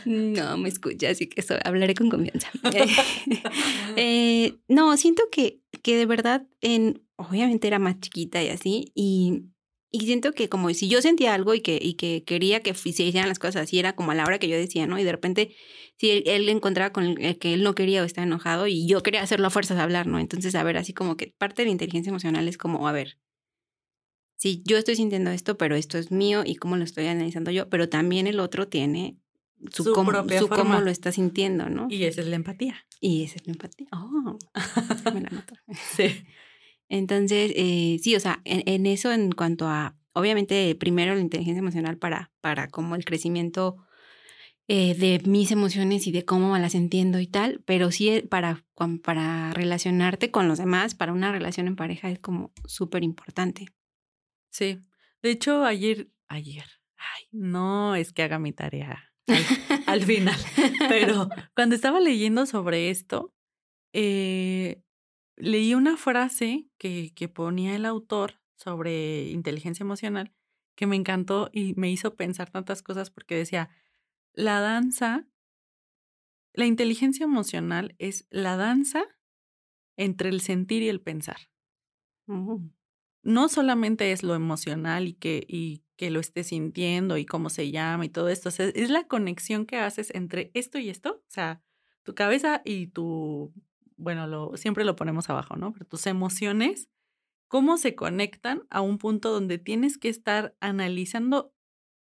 No 0.04 0.56
me 0.56 0.68
escucha, 0.68 1.10
así 1.10 1.26
que 1.26 1.42
hablaré 1.64 1.94
con 1.94 2.08
confianza. 2.08 2.48
Eh, 3.96 4.56
no, 4.68 4.96
siento 4.96 5.24
que, 5.32 5.60
que 5.82 5.96
de 5.96 6.06
verdad, 6.06 6.46
en, 6.60 7.02
obviamente 7.16 7.66
era 7.66 7.80
más 7.80 7.98
chiquita 7.98 8.42
y 8.42 8.48
así, 8.48 8.92
y, 8.94 9.46
y 9.92 10.00
siento 10.00 10.32
que 10.32 10.48
como 10.48 10.72
si 10.72 10.88
yo 10.88 11.02
sentía 11.02 11.34
algo 11.34 11.54
y 11.54 11.60
que, 11.60 11.78
y 11.80 11.94
que 11.94 12.22
quería 12.24 12.60
que 12.60 12.74
se 12.74 12.88
hicieran 12.88 13.28
las 13.28 13.38
cosas 13.40 13.62
así, 13.62 13.78
era 13.78 13.94
como 13.94 14.12
a 14.12 14.14
la 14.14 14.24
hora 14.24 14.38
que 14.38 14.48
yo 14.48 14.56
decía, 14.56 14.86
¿no? 14.86 14.98
Y 14.98 15.04
de 15.04 15.10
repente, 15.10 15.56
si 15.96 16.22
él, 16.26 16.48
encontraba 16.48 16.92
con 16.92 17.20
el 17.20 17.38
que 17.38 17.54
él 17.54 17.64
no 17.64 17.74
quería 17.74 18.02
o 18.02 18.04
estaba 18.04 18.26
enojado 18.26 18.68
y 18.68 18.86
yo 18.86 19.02
quería 19.02 19.22
hacerlo 19.22 19.48
a 19.48 19.50
fuerzas 19.50 19.76
de 19.76 19.82
hablar, 19.82 20.06
¿no? 20.06 20.20
Entonces, 20.20 20.54
a 20.54 20.62
ver, 20.62 20.76
así 20.76 20.92
como 20.92 21.16
que 21.16 21.34
parte 21.36 21.62
de 21.62 21.66
la 21.66 21.72
inteligencia 21.72 22.10
emocional 22.10 22.46
es 22.46 22.56
como, 22.56 22.86
a 22.86 22.92
ver, 22.92 23.18
si 24.36 24.62
yo 24.64 24.78
estoy 24.78 24.94
sintiendo 24.94 25.30
esto, 25.30 25.58
pero 25.58 25.74
esto 25.74 25.98
es 25.98 26.12
mío 26.12 26.42
y 26.46 26.54
cómo 26.54 26.76
lo 26.76 26.84
estoy 26.84 27.06
analizando 27.06 27.50
yo, 27.50 27.68
pero 27.68 27.88
también 27.88 28.26
el 28.26 28.38
otro 28.38 28.68
tiene 28.68 29.18
su, 29.72 29.92
cómo, 29.92 30.12
su 30.38 30.48
cómo 30.48 30.80
lo 30.80 30.90
está 30.90 31.10
sintiendo, 31.12 31.68
¿no? 31.68 31.88
Y 31.90 32.04
esa 32.04 32.20
es 32.20 32.28
la 32.28 32.36
empatía. 32.36 32.86
Y 33.00 33.24
esa 33.24 33.36
es 33.36 33.46
la 33.46 33.52
empatía. 33.52 33.88
Oh, 33.92 34.38
me 35.14 35.20
la 35.20 35.30
noto. 35.30 35.54
sí. 35.96 36.24
Entonces, 36.90 37.52
eh, 37.54 37.98
sí, 38.02 38.16
o 38.16 38.20
sea, 38.20 38.42
en, 38.44 38.84
eso 38.84 39.12
en 39.12 39.30
cuanto 39.30 39.68
a, 39.68 39.96
obviamente, 40.12 40.74
primero 40.74 41.14
la 41.14 41.20
inteligencia 41.20 41.60
emocional 41.60 41.96
para, 41.96 42.32
para 42.40 42.68
como 42.68 42.96
el 42.96 43.04
crecimiento 43.04 43.76
eh, 44.66 44.96
de 44.96 45.22
mis 45.24 45.52
emociones 45.52 46.08
y 46.08 46.12
de 46.12 46.24
cómo 46.24 46.58
las 46.58 46.74
entiendo 46.74 47.20
y 47.20 47.28
tal, 47.28 47.62
pero 47.64 47.92
sí 47.92 48.08
eh, 48.08 48.26
para, 48.28 48.64
para 49.04 49.52
relacionarte 49.52 50.32
con 50.32 50.48
los 50.48 50.58
demás, 50.58 50.96
para 50.96 51.12
una 51.12 51.30
relación 51.30 51.68
en 51.68 51.76
pareja 51.76 52.10
es 52.10 52.18
como 52.18 52.52
súper 52.66 53.04
importante. 53.04 53.66
Sí. 54.50 54.80
De 55.22 55.30
hecho, 55.30 55.64
ayer, 55.64 56.10
ayer, 56.26 56.66
ay, 56.96 57.28
no 57.30 57.94
es 57.94 58.12
que 58.12 58.24
haga 58.24 58.40
mi 58.40 58.52
tarea 58.52 59.12
al, 59.86 60.02
final. 60.02 60.36
Pero 60.88 61.28
cuando 61.54 61.76
estaba 61.76 62.00
leyendo 62.00 62.46
sobre 62.46 62.90
esto, 62.90 63.32
eh, 63.92 64.82
leí 65.40 65.74
una 65.74 65.96
frase 65.96 66.68
que, 66.78 67.12
que 67.14 67.28
ponía 67.28 67.74
el 67.76 67.86
autor 67.86 68.40
sobre 68.56 69.30
inteligencia 69.30 69.84
emocional 69.84 70.32
que 70.80 70.86
me 70.86 70.96
encantó 70.96 71.50
y 71.52 71.74
me 71.74 71.90
hizo 71.90 72.16
pensar 72.16 72.48
tantas 72.48 72.82
cosas 72.82 73.10
porque 73.10 73.36
decía, 73.36 73.68
la 74.32 74.60
danza, 74.60 75.28
la 76.54 76.64
inteligencia 76.64 77.24
emocional 77.24 77.94
es 77.98 78.26
la 78.30 78.56
danza 78.56 79.04
entre 79.98 80.30
el 80.30 80.40
sentir 80.40 80.82
y 80.82 80.88
el 80.88 81.02
pensar. 81.02 81.50
No 83.22 83.50
solamente 83.50 84.10
es 84.12 84.22
lo 84.22 84.34
emocional 84.34 85.06
y 85.06 85.12
que, 85.12 85.44
y 85.46 85.82
que 85.96 86.08
lo 86.08 86.18
estés 86.18 86.46
sintiendo 86.46 87.18
y 87.18 87.26
cómo 87.26 87.50
se 87.50 87.70
llama 87.70 88.06
y 88.06 88.08
todo 88.08 88.30
esto. 88.30 88.48
es 88.48 88.88
la 88.88 89.06
conexión 89.06 89.66
que 89.66 89.76
haces 89.76 90.10
entre 90.14 90.50
esto 90.54 90.78
y 90.78 90.88
esto. 90.88 91.22
O 91.26 91.30
sea, 91.30 91.62
tu 92.04 92.14
cabeza 92.14 92.62
y 92.64 92.86
tu, 92.86 93.52
bueno, 94.00 94.26
lo, 94.26 94.56
siempre 94.56 94.84
lo 94.84 94.96
ponemos 94.96 95.28
abajo, 95.30 95.56
¿no? 95.56 95.72
Pero 95.72 95.84
tus 95.84 96.06
emociones, 96.06 96.88
cómo 97.48 97.76
se 97.76 97.94
conectan 97.94 98.62
a 98.70 98.80
un 98.80 98.98
punto 98.98 99.30
donde 99.30 99.58
tienes 99.58 99.98
que 99.98 100.08
estar 100.08 100.56
analizando 100.60 101.52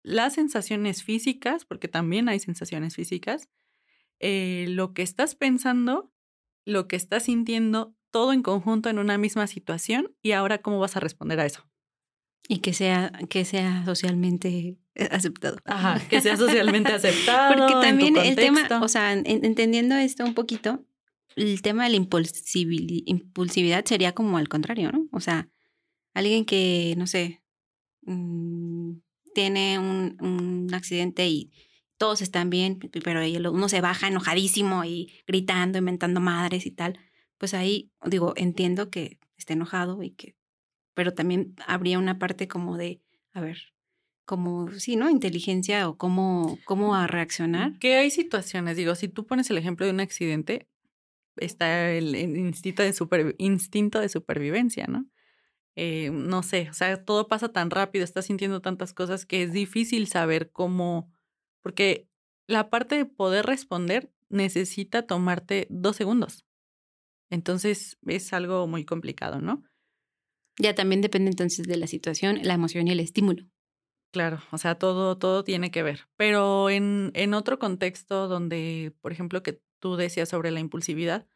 las 0.01 0.34
sensaciones 0.34 1.03
físicas, 1.03 1.65
porque 1.65 1.88
también 1.88 2.29
hay 2.29 2.39
sensaciones 2.39 2.96
físicas, 2.96 3.50
eh, 4.20 4.65
lo 4.70 4.94
que 4.94 5.01
estás 5.01 5.36
pensando, 5.36 6.12
lo 6.65 6.88
que 6.88 6.96
estás 6.96 7.24
sintiendo, 7.24 7.96
todo 8.12 8.34
en 8.34 8.41
conjunto 8.41 8.89
en 8.89 8.98
una 8.98 9.18
misma 9.18 9.46
situación 9.48 10.15
y 10.22 10.32
ahora 10.32 10.60
cómo 10.60 10.79
vas 10.79 10.96
a 10.96 11.00
responder 11.00 11.39
a 11.39 11.46
eso. 11.46 11.68
Y 12.48 12.60
que 12.60 12.74
sea, 12.74 13.12
que 13.29 13.46
sea 13.46 13.84
socialmente 13.86 14.77
aceptado. 15.12 15.58
Ajá, 15.65 16.00
que 16.10 16.22
sea 16.22 16.38
socialmente 16.38 16.91
aceptado. 16.91 17.56
Porque 17.56 17.74
también 17.74 18.18
el 18.18 18.36
tema, 18.36 18.68
o 18.82 18.88
sea, 18.88 19.13
entendiendo 19.13 19.96
esto 19.96 20.24
un 20.24 20.34
poquito, 20.34 20.84
el 21.39 21.62
tema 21.62 21.86
de 21.86 21.89
la 21.91 21.96
impulsividad 21.96 23.86
sería 23.86 24.13
como 24.13 24.38
al 24.38 24.50
contrario, 24.50 24.91
¿no? 24.91 25.08
O 25.12 25.19
sea, 25.19 25.50
alguien 26.13 26.46
que, 26.46 26.96
no 26.98 27.08
sé, 27.08 27.41
mm, 28.01 28.93
tiene 29.34 29.79
un, 29.79 30.17
un 30.22 30.74
accidente 30.74 31.27
y 31.27 31.51
todos 31.98 32.22
están 32.22 32.50
bien, 32.50 32.79
pero 33.03 33.22
uno 33.51 33.69
se 33.69 33.81
baja 33.81 34.08
enojadísimo 34.08 34.86
y 34.86 35.12
gritando, 35.27 35.77
inventando 35.77 36.19
madres 36.19 36.65
y 36.65 36.72
tal, 36.72 37.00
pues 37.38 37.53
ahí 37.53 37.91
digo, 38.05 38.34
entiendo 38.36 38.89
que 38.89 39.19
esté 39.38 39.53
enojado 39.53 40.01
y 40.03 40.12
que 40.12 40.36
pero 41.00 41.13
también 41.13 41.55
habría 41.65 41.98
una 41.98 42.19
parte 42.19 42.50
como 42.50 42.75
de, 42.75 43.01
a 43.31 43.39
ver, 43.39 43.58
como, 44.25 44.69
sí, 44.72 44.98
¿no? 44.98 45.10
Inteligencia 45.10 45.88
o 45.88 45.98
cómo, 45.98 46.60
cómo 46.65 46.93
a 46.93 47.08
reaccionar. 47.08 47.79
Que 47.79 47.96
hay 47.96 48.12
situaciones, 48.12 48.75
digo, 48.75 48.93
si 48.96 49.08
tú 49.08 49.25
pones 49.25 49.50
el 49.50 49.58
ejemplo 49.58 49.86
de 49.86 49.93
un 49.93 50.01
accidente, 50.01 50.67
está 51.39 51.91
el, 51.91 52.15
instinto, 52.15 52.84
de 52.84 52.93
super, 52.93 53.36
instinto 53.38 54.00
de 54.00 54.10
supervivencia, 54.10 54.88
¿no? 54.88 55.05
Eh, 55.75 56.10
no 56.12 56.43
sé, 56.43 56.67
o 56.69 56.74
sea, 56.74 57.03
todo 57.03 57.27
pasa 57.27 57.50
tan 57.50 57.69
rápido, 57.69 58.03
estás 58.03 58.25
sintiendo 58.25 58.62
tantas 58.62 58.93
cosas 58.93 59.25
que 59.25 59.43
es 59.43 59.53
difícil 59.53 60.08
saber 60.08 60.51
cómo, 60.51 61.12
porque 61.62 62.10
la 62.48 62.69
parte 62.69 62.96
de 62.96 63.05
poder 63.05 63.46
responder 63.46 64.12
necesita 64.29 65.08
tomarte 65.08 65.67
dos 65.69 65.96
segundos. 65.96 66.46
Entonces 67.29 67.98
es 68.05 68.34
algo 68.34 68.67
muy 68.67 68.86
complicado, 68.86 69.39
¿no? 69.39 69.63
Ya 70.60 70.75
también 70.75 71.01
depende 71.01 71.29
entonces 71.29 71.65
de 71.67 71.77
la 71.77 71.88
situación, 71.88 72.39
la 72.43 72.55
emoción 72.55 72.88
y 72.88 72.91
el 72.91 73.00
estímulo. 73.00 73.46
Claro, 74.12 74.41
o 74.51 74.58
sea, 74.58 74.75
todo, 74.75 75.17
todo 75.17 75.43
tiene 75.43 75.72
que 75.72 75.84
ver. 75.84 76.08
Pero 76.17 76.69
en, 76.69 77.12
en 77.13 77.34
otro 77.34 77.60
contexto 77.60 78.27
donde, 78.27 78.93
por 79.01 79.12
ejemplo, 79.12 79.43
que 79.43 79.62
tú 79.79 79.95
decías 79.95 80.29
sobre 80.29 80.51
la 80.51 80.59
impulsividad, 80.59 81.27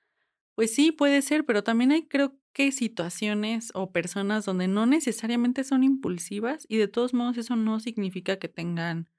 pues 0.55 0.73
sí, 0.73 0.91
puede 0.91 1.21
ser, 1.21 1.45
pero 1.45 1.63
también 1.63 1.91
hay 1.91 2.07
creo 2.07 2.37
que 2.53 2.71
situaciones 2.71 3.71
o 3.73 3.91
personas 3.91 4.45
donde 4.45 4.67
no 4.67 4.85
necesariamente 4.85 5.63
son 5.63 5.83
impulsivas 5.83 6.65
y 6.69 6.77
de 6.77 6.87
todos 6.87 7.13
modos 7.13 7.37
eso 7.37 7.55
no 7.55 7.79
significa 7.79 8.37
que 8.37 8.47
tengan 8.47 9.09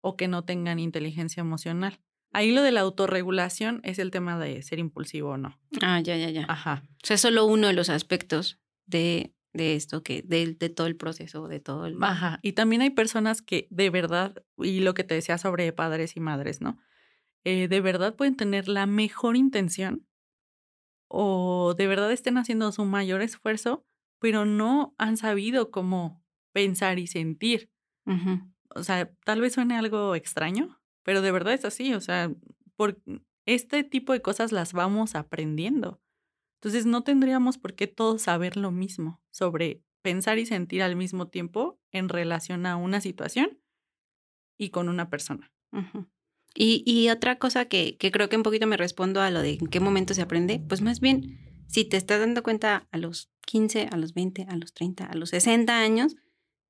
o 0.00 0.16
que 0.16 0.28
no 0.28 0.44
tengan 0.44 0.78
inteligencia 0.78 1.40
emocional. 1.40 2.00
Ahí 2.32 2.52
lo 2.52 2.62
de 2.62 2.72
la 2.72 2.80
autorregulación 2.80 3.80
es 3.84 3.98
el 3.98 4.10
tema 4.10 4.38
de 4.38 4.62
ser 4.62 4.78
impulsivo 4.78 5.30
o 5.30 5.36
no. 5.36 5.58
Ah, 5.80 6.00
ya, 6.00 6.16
ya, 6.16 6.30
ya. 6.30 6.44
Ajá. 6.48 6.82
O 7.02 7.06
sea, 7.06 7.14
es 7.14 7.20
solo 7.20 7.46
uno 7.46 7.68
de 7.68 7.72
los 7.72 7.88
aspectos 7.88 8.60
de, 8.84 9.34
de 9.52 9.74
esto, 9.74 10.02
que 10.02 10.22
de, 10.22 10.54
de, 10.54 10.68
todo 10.68 10.86
el 10.86 10.96
proceso, 10.96 11.48
de 11.48 11.60
todo 11.60 11.86
el... 11.86 11.96
Ajá, 12.02 12.40
y 12.42 12.52
también 12.52 12.82
hay 12.82 12.90
personas 12.90 13.42
que 13.42 13.68
de 13.70 13.90
verdad, 13.90 14.42
y 14.58 14.80
lo 14.80 14.92
que 14.94 15.04
te 15.04 15.14
decía 15.14 15.38
sobre 15.38 15.72
padres 15.72 16.16
y 16.16 16.20
madres, 16.20 16.60
¿no? 16.60 16.78
Eh, 17.46 17.68
de 17.68 17.80
verdad 17.80 18.16
pueden 18.16 18.34
tener 18.34 18.66
la 18.66 18.86
mejor 18.86 19.36
intención 19.36 20.04
o 21.08 21.74
de 21.78 21.86
verdad 21.86 22.10
estén 22.10 22.38
haciendo 22.38 22.72
su 22.72 22.84
mayor 22.84 23.22
esfuerzo, 23.22 23.86
pero 24.20 24.44
no 24.44 24.96
han 24.98 25.16
sabido 25.16 25.70
cómo 25.70 26.24
pensar 26.52 26.98
y 26.98 27.06
sentir. 27.06 27.70
O 28.74 28.82
sea, 28.82 29.12
tal 29.24 29.40
vez 29.40 29.52
suene 29.52 29.76
algo 29.76 30.16
extraño, 30.16 30.82
pero 31.04 31.22
de 31.22 31.30
verdad 31.30 31.54
es 31.54 31.64
así, 31.64 31.94
o 31.94 32.00
sea, 32.00 32.34
por 32.74 33.00
este 33.46 33.84
tipo 33.84 34.12
de 34.12 34.22
cosas 34.22 34.50
las 34.50 34.72
vamos 34.72 35.14
aprendiendo. 35.14 36.02
Entonces 36.60 36.84
no 36.84 37.04
tendríamos 37.04 37.58
por 37.58 37.76
qué 37.76 37.86
todos 37.86 38.22
saber 38.22 38.56
lo 38.56 38.72
mismo 38.72 39.22
sobre 39.30 39.84
pensar 40.02 40.38
y 40.38 40.46
sentir 40.46 40.82
al 40.82 40.96
mismo 40.96 41.28
tiempo 41.28 41.78
en 41.92 42.08
relación 42.08 42.66
a 42.66 42.74
una 42.74 43.00
situación 43.00 43.60
y 44.58 44.70
con 44.70 44.88
una 44.88 45.10
persona. 45.10 45.52
Y, 46.56 46.82
y, 46.86 47.10
otra 47.10 47.38
cosa 47.38 47.66
que, 47.66 47.96
que, 47.96 48.10
creo 48.10 48.28
que 48.28 48.36
un 48.36 48.42
poquito 48.42 48.66
me 48.66 48.76
respondo 48.76 49.20
a 49.20 49.30
lo 49.30 49.42
de 49.42 49.58
en 49.60 49.66
qué 49.66 49.80
momento 49.80 50.14
se 50.14 50.22
aprende, 50.22 50.60
pues 50.66 50.80
más 50.80 51.00
bien, 51.00 51.38
si 51.68 51.84
te 51.84 51.96
estás 51.96 52.20
dando 52.20 52.42
cuenta 52.42 52.86
a 52.90 52.98
los 52.98 53.30
15, 53.46 53.88
a 53.90 53.96
los 53.96 54.14
20, 54.14 54.46
a 54.48 54.56
los 54.56 54.72
30, 54.72 55.06
a 55.06 55.14
los 55.14 55.30
60 55.30 55.78
años, 55.78 56.16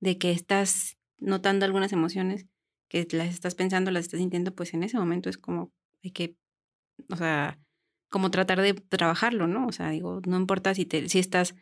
de 0.00 0.18
que 0.18 0.30
estás 0.30 0.96
notando 1.18 1.64
algunas 1.64 1.92
emociones, 1.92 2.46
que 2.88 3.06
las 3.12 3.28
estás 3.28 3.54
pensando, 3.54 3.90
las 3.90 4.04
estás 4.04 4.20
sintiendo, 4.20 4.54
pues 4.54 4.74
en 4.74 4.82
ese 4.82 4.98
momento 4.98 5.30
es 5.30 5.38
como 5.38 5.72
hay 6.02 6.10
que, 6.10 6.36
o 7.10 7.16
sea, 7.16 7.58
como 8.08 8.30
tratar 8.30 8.60
de 8.60 8.74
trabajarlo, 8.74 9.46
¿no? 9.46 9.66
O 9.66 9.72
sea, 9.72 9.90
digo, 9.90 10.20
no 10.26 10.36
importa 10.36 10.74
si, 10.74 10.84
te, 10.86 11.08
si 11.08 11.18
estás 11.18 11.54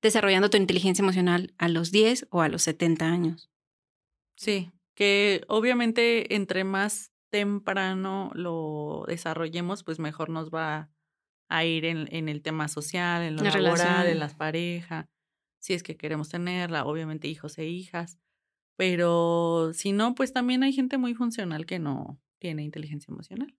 desarrollando 0.00 0.50
tu 0.50 0.56
inteligencia 0.56 1.02
emocional 1.02 1.54
a 1.58 1.68
los 1.68 1.90
10 1.90 2.26
o 2.30 2.40
a 2.40 2.48
los 2.48 2.62
70 2.62 3.06
años. 3.06 3.50
Sí, 4.36 4.70
que 4.94 5.42
obviamente 5.48 6.34
entre 6.34 6.64
más 6.64 7.09
temprano 7.30 8.30
lo 8.34 9.04
desarrollemos, 9.06 9.84
pues 9.84 9.98
mejor 9.98 10.30
nos 10.30 10.50
va 10.50 10.90
a 11.48 11.64
ir 11.64 11.84
en, 11.84 12.28
el 12.28 12.42
tema 12.42 12.68
social, 12.68 13.22
en 13.22 13.36
lo 13.36 13.42
laboral, 13.42 14.06
en 14.06 14.18
las 14.20 14.34
parejas, 14.34 15.08
si 15.58 15.74
es 15.74 15.82
que 15.82 15.96
queremos 15.96 16.28
tenerla, 16.28 16.84
obviamente 16.84 17.28
hijos 17.28 17.58
e 17.58 17.66
hijas. 17.66 18.18
Pero 18.76 19.72
si 19.74 19.92
no, 19.92 20.14
pues 20.14 20.32
también 20.32 20.62
hay 20.62 20.72
gente 20.72 20.96
muy 20.96 21.14
funcional 21.14 21.66
que 21.66 21.78
no 21.78 22.18
tiene 22.38 22.62
inteligencia 22.62 23.12
emocional. 23.12 23.54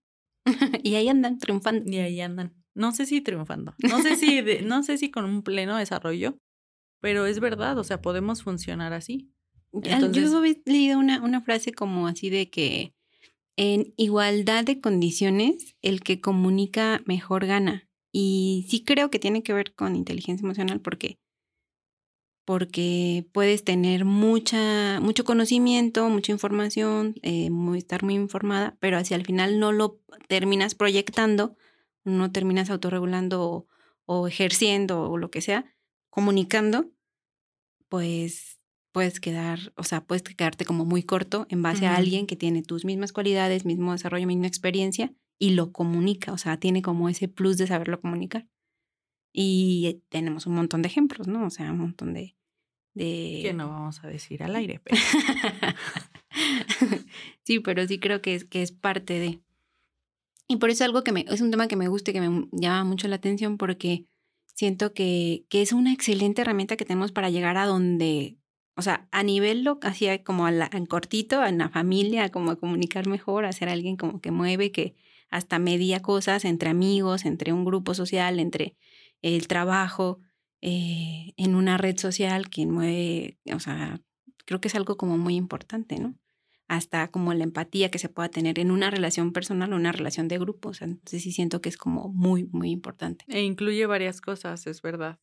y 0.82 0.96
ahí 0.96 1.08
andan 1.08 1.38
triunfando. 1.38 1.88
Y 1.88 1.98
ahí 1.98 2.20
andan. 2.20 2.54
No 2.74 2.92
sé 2.92 3.06
si 3.06 3.20
triunfando. 3.20 3.74
No 3.78 4.02
sé 4.02 4.16
si, 4.16 4.42
no 4.64 4.82
sé 4.82 4.98
si 4.98 5.10
con 5.10 5.24
un 5.24 5.42
pleno 5.42 5.76
desarrollo, 5.76 6.38
pero 7.00 7.26
es 7.26 7.38
verdad, 7.38 7.78
o 7.78 7.84
sea, 7.84 8.00
podemos 8.00 8.42
funcionar 8.42 8.92
así. 8.92 9.30
Entonces, 9.72 10.30
Yo 10.30 10.44
he 10.44 10.62
leído 10.66 10.98
una, 10.98 11.22
una 11.22 11.40
frase 11.40 11.72
como 11.72 12.08
así 12.08 12.30
de 12.30 12.50
que 12.50 12.94
en 13.56 13.94
igualdad 13.96 14.64
de 14.64 14.80
condiciones, 14.80 15.76
el 15.82 16.02
que 16.02 16.20
comunica 16.20 17.02
mejor 17.06 17.46
gana. 17.46 17.88
Y 18.12 18.66
sí 18.68 18.84
creo 18.84 19.10
que 19.10 19.18
tiene 19.18 19.42
que 19.42 19.52
ver 19.52 19.74
con 19.74 19.96
inteligencia 19.96 20.44
emocional 20.44 20.80
porque 20.80 21.18
porque 22.44 23.26
puedes 23.32 23.64
tener 23.64 24.04
mucha, 24.04 25.00
mucho 25.00 25.24
conocimiento, 25.24 26.08
mucha 26.08 26.32
información, 26.32 27.14
eh, 27.22 27.50
estar 27.76 28.02
muy 28.02 28.14
informada, 28.14 28.76
pero 28.80 28.98
hacia 28.98 29.16
el 29.16 29.24
final 29.24 29.60
no 29.60 29.72
lo 29.72 30.00
terminas 30.28 30.74
proyectando, 30.74 31.56
no 32.04 32.32
terminas 32.32 32.70
autorregulando 32.70 33.66
o, 34.06 34.26
ejerciendo 34.26 35.08
o 35.10 35.18
lo 35.18 35.30
que 35.30 35.40
sea, 35.40 35.72
comunicando, 36.10 36.90
pues 37.88 38.58
puedes 38.92 39.20
quedar, 39.20 39.72
o 39.76 39.84
sea, 39.84 40.04
puedes 40.04 40.22
quedarte 40.22 40.64
como 40.64 40.84
muy 40.84 41.02
corto 41.02 41.46
en 41.48 41.62
base 41.62 41.86
a 41.86 41.96
alguien 41.96 42.26
que 42.26 42.36
tiene 42.36 42.62
tus 42.62 42.84
mismas 42.84 43.12
cualidades, 43.12 43.64
mismo 43.64 43.92
desarrollo, 43.92 44.26
misma 44.26 44.46
experiencia 44.46 45.12
y 45.38 45.50
lo 45.50 45.72
comunica, 45.72 46.32
o 46.32 46.38
sea, 46.38 46.58
tiene 46.58 46.82
como 46.82 47.08
ese 47.08 47.26
plus 47.26 47.58
de 47.58 47.66
saberlo 47.66 48.00
comunicar. 48.00 48.46
Y 49.32 50.02
tenemos 50.08 50.46
un 50.46 50.54
montón 50.54 50.82
de 50.82 50.88
ejemplos, 50.88 51.26
¿no? 51.26 51.46
O 51.46 51.50
sea, 51.50 51.72
un 51.72 51.78
montón 51.78 52.12
de... 52.12 52.36
de... 52.94 53.40
Que 53.42 53.54
no 53.54 53.68
vamos 53.68 54.04
a 54.04 54.08
decir 54.08 54.42
al 54.42 54.54
aire, 54.54 54.80
pero... 54.84 55.00
sí, 57.44 57.60
pero 57.60 57.88
sí 57.88 57.98
creo 57.98 58.20
que 58.22 58.34
es, 58.34 58.44
que 58.44 58.62
es 58.62 58.72
parte 58.72 59.18
de... 59.18 59.40
Y 60.46 60.56
por 60.56 60.70
eso 60.70 60.84
algo 60.84 61.02
que 61.02 61.12
me, 61.12 61.24
es 61.28 61.40
un 61.40 61.50
tema 61.50 61.66
que 61.66 61.76
me 61.76 61.88
gusta 61.88 62.10
y 62.10 62.14
que 62.14 62.20
me 62.20 62.46
llama 62.52 62.84
mucho 62.84 63.08
la 63.08 63.16
atención 63.16 63.56
porque 63.56 64.06
siento 64.54 64.92
que, 64.92 65.46
que 65.48 65.62
es 65.62 65.72
una 65.72 65.92
excelente 65.92 66.42
herramienta 66.42 66.76
que 66.76 66.84
tenemos 66.84 67.10
para 67.10 67.30
llegar 67.30 67.56
a 67.56 67.66
donde, 67.66 68.36
o 68.76 68.82
sea, 68.82 69.08
a 69.12 69.22
nivel 69.22 69.64
lo 69.64 69.78
hacía 69.82 70.22
como 70.24 70.48
en 70.48 70.86
cortito, 70.86 71.44
en 71.44 71.58
la 71.58 71.68
familia, 71.68 72.30
como 72.30 72.50
a 72.52 72.56
comunicar 72.56 73.06
mejor, 73.06 73.44
a 73.44 73.52
ser 73.52 73.68
alguien 73.68 73.96
como 73.96 74.20
que 74.20 74.30
mueve, 74.30 74.72
que 74.72 74.96
hasta 75.30 75.58
media 75.58 76.00
cosas 76.00 76.44
entre 76.44 76.70
amigos, 76.70 77.24
entre 77.24 77.52
un 77.52 77.64
grupo 77.64 77.94
social, 77.94 78.38
entre 78.38 78.76
el 79.22 79.48
trabajo, 79.48 80.20
eh, 80.60 81.32
en 81.36 81.54
una 81.54 81.78
red 81.78 81.98
social 81.98 82.48
que 82.50 82.66
mueve, 82.66 83.38
o 83.54 83.60
sea, 83.60 84.00
creo 84.46 84.60
que 84.60 84.68
es 84.68 84.74
algo 84.74 84.96
como 84.96 85.18
muy 85.18 85.36
importante, 85.36 85.98
¿no? 85.98 86.14
Hasta 86.72 87.08
como 87.08 87.34
la 87.34 87.44
empatía 87.44 87.90
que 87.90 87.98
se 87.98 88.08
pueda 88.08 88.30
tener 88.30 88.58
en 88.58 88.70
una 88.70 88.90
relación 88.90 89.34
personal 89.34 89.74
o 89.74 89.76
una 89.76 89.92
relación 89.92 90.26
de 90.26 90.38
grupo. 90.38 90.70
O 90.70 90.72
sea, 90.72 90.86
entonces 90.86 91.22
sí 91.22 91.30
siento 91.30 91.60
que 91.60 91.68
es 91.68 91.76
como 91.76 92.08
muy, 92.08 92.44
muy 92.44 92.70
importante. 92.70 93.26
E 93.28 93.42
incluye 93.42 93.84
varias 93.84 94.22
cosas, 94.22 94.66
es 94.66 94.80
verdad. 94.80 95.20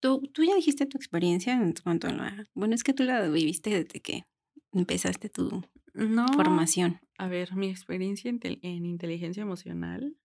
¿Tú, 0.00 0.28
tú 0.32 0.42
ya 0.42 0.56
dijiste 0.56 0.86
tu 0.86 0.98
experiencia 0.98 1.52
en 1.52 1.74
cuanto 1.74 2.08
a 2.08 2.12
la... 2.12 2.48
Bueno, 2.54 2.74
es 2.74 2.82
que 2.82 2.92
tú 2.92 3.04
la 3.04 3.28
viviste 3.28 3.70
desde 3.70 4.00
que 4.00 4.24
empezaste 4.72 5.28
tu 5.28 5.62
no, 5.94 6.26
formación. 6.32 6.98
A 7.18 7.28
ver, 7.28 7.54
mi 7.54 7.68
experiencia 7.68 8.28
en, 8.28 8.84
inteligencia 8.84 9.42
emocional. 9.42 10.16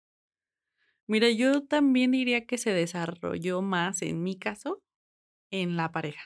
Mira, 1.06 1.30
yo 1.30 1.64
también 1.64 2.10
diría 2.10 2.48
que 2.48 2.58
se 2.58 2.72
desarrolló 2.72 3.62
más, 3.62 4.02
en 4.02 4.24
mi 4.24 4.36
caso, 4.36 4.82
en 5.52 5.78
la 5.78 5.92
pareja. 5.92 6.24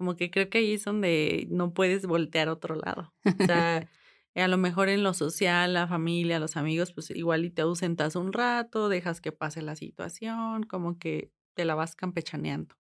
Como 0.00 0.16
que 0.16 0.30
creo 0.30 0.48
que 0.48 0.56
ahí 0.56 0.72
es 0.72 0.84
donde 0.84 1.46
no 1.50 1.74
puedes 1.74 2.06
voltear 2.06 2.48
a 2.48 2.54
otro 2.54 2.74
lado. 2.74 3.12
O 3.22 3.22
sea, 3.54 3.86
a 4.34 4.48
lo 4.48 4.56
mejor 4.56 4.88
en 4.88 5.02
lo 5.02 5.12
social, 5.12 5.74
la 5.74 5.86
familia, 5.86 6.40
los 6.40 6.56
amigos, 6.56 6.94
pues 6.94 7.10
igual 7.10 7.44
y 7.44 7.50
te 7.50 7.60
ausentas 7.60 8.16
un 8.16 8.32
rato, 8.32 8.88
dejas 8.88 9.20
que 9.20 9.30
pase 9.30 9.60
la 9.60 9.76
situación, 9.76 10.62
como 10.62 10.98
que 10.98 11.30
te 11.52 11.66
la 11.66 11.74
vas 11.74 11.96
campechaneando. 11.96 12.76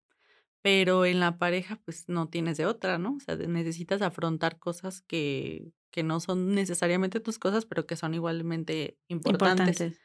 Pero 0.61 1.03
en 1.03 1.19
la 1.19 1.37
pareja, 1.37 1.81
pues 1.83 2.07
no 2.07 2.29
tienes 2.29 2.55
de 2.55 2.65
otra, 2.65 2.97
¿no? 2.97 3.17
O 3.17 3.19
sea, 3.19 3.35
necesitas 3.35 4.01
afrontar 4.01 4.57
cosas 4.57 5.01
que, 5.01 5.73
que 5.91 6.03
no 6.03 6.21
son 6.21 6.55
necesariamente 6.55 7.19
tus 7.19 7.37
cosas, 7.37 7.65
pero 7.65 7.85
que 7.85 7.97
son 7.97 8.13
igualmente 8.13 8.97
importantes. 9.09 9.99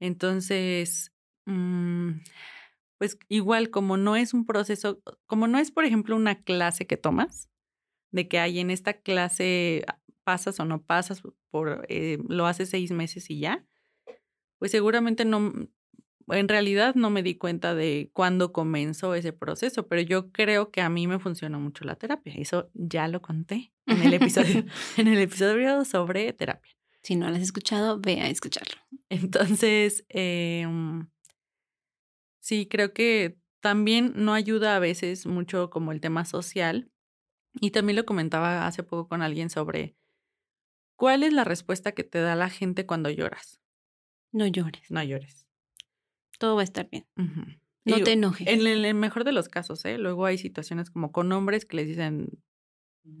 Entonces, 0.00 1.12
mm, 1.44 2.12
pues 3.00 3.18
igual 3.30 3.70
como 3.70 3.96
no 3.96 4.14
es 4.14 4.34
un 4.34 4.44
proceso, 4.44 5.00
como 5.24 5.48
no 5.48 5.58
es, 5.58 5.70
por 5.70 5.86
ejemplo, 5.86 6.14
una 6.14 6.42
clase 6.42 6.86
que 6.86 6.98
tomas, 6.98 7.48
de 8.10 8.28
que 8.28 8.38
hay 8.38 8.58
en 8.58 8.70
esta 8.70 8.92
clase 8.92 9.86
ah, 9.88 9.98
pasas 10.22 10.60
o 10.60 10.66
no 10.66 10.82
pasas, 10.82 11.22
por, 11.50 11.86
eh, 11.88 12.18
lo 12.28 12.44
haces 12.44 12.68
seis 12.68 12.90
meses 12.90 13.30
y 13.30 13.40
ya, 13.40 13.64
pues 14.58 14.70
seguramente 14.70 15.24
no, 15.24 15.50
en 16.28 16.48
realidad 16.48 16.94
no 16.94 17.08
me 17.08 17.22
di 17.22 17.36
cuenta 17.36 17.74
de 17.74 18.10
cuándo 18.12 18.52
comenzó 18.52 19.14
ese 19.14 19.32
proceso, 19.32 19.88
pero 19.88 20.02
yo 20.02 20.30
creo 20.30 20.70
que 20.70 20.82
a 20.82 20.90
mí 20.90 21.06
me 21.06 21.18
funcionó 21.18 21.58
mucho 21.58 21.86
la 21.86 21.96
terapia. 21.96 22.34
Eso 22.36 22.68
ya 22.74 23.08
lo 23.08 23.22
conté 23.22 23.72
en 23.86 24.02
el 24.02 24.12
episodio, 24.12 24.66
en 24.98 25.08
el 25.08 25.20
episodio 25.20 25.86
sobre 25.86 26.34
terapia. 26.34 26.76
Si 27.02 27.16
no 27.16 27.30
lo 27.30 27.36
has 27.36 27.42
escuchado, 27.42 27.98
ve 27.98 28.20
a 28.20 28.28
escucharlo. 28.28 28.76
Entonces, 29.08 30.04
eh, 30.10 30.66
sí, 32.50 32.66
creo 32.66 32.92
que 32.92 33.38
también 33.60 34.12
no 34.16 34.34
ayuda 34.34 34.76
a 34.76 34.80
veces 34.80 35.26
mucho 35.26 35.70
como 35.70 35.92
el 35.92 36.00
tema 36.00 36.24
social. 36.24 36.90
Y 37.60 37.72
también 37.72 37.96
lo 37.96 38.06
comentaba 38.06 38.66
hace 38.66 38.82
poco 38.82 39.08
con 39.08 39.22
alguien 39.22 39.50
sobre 39.50 39.96
cuál 40.96 41.22
es 41.24 41.32
la 41.32 41.44
respuesta 41.44 41.92
que 41.92 42.04
te 42.04 42.20
da 42.20 42.36
la 42.36 42.48
gente 42.48 42.86
cuando 42.86 43.10
lloras. 43.10 43.60
No 44.32 44.46
llores. 44.46 44.90
No 44.90 45.02
llores 45.02 45.50
todo 46.40 46.56
va 46.56 46.62
a 46.62 46.64
estar 46.64 46.88
bien. 46.90 47.06
No 47.84 48.02
te 48.02 48.12
enojes. 48.12 48.48
En 48.48 48.66
el, 48.66 48.94
mejor 48.94 49.22
de 49.24 49.32
los 49.32 49.48
casos, 49.48 49.84
¿eh? 49.84 49.98
Luego 49.98 50.26
hay 50.26 50.38
situaciones 50.38 50.90
como 50.90 51.12
con 51.12 51.30
hombres 51.30 51.64
que 51.64 51.76
les 51.76 51.86
dicen... 51.86 52.42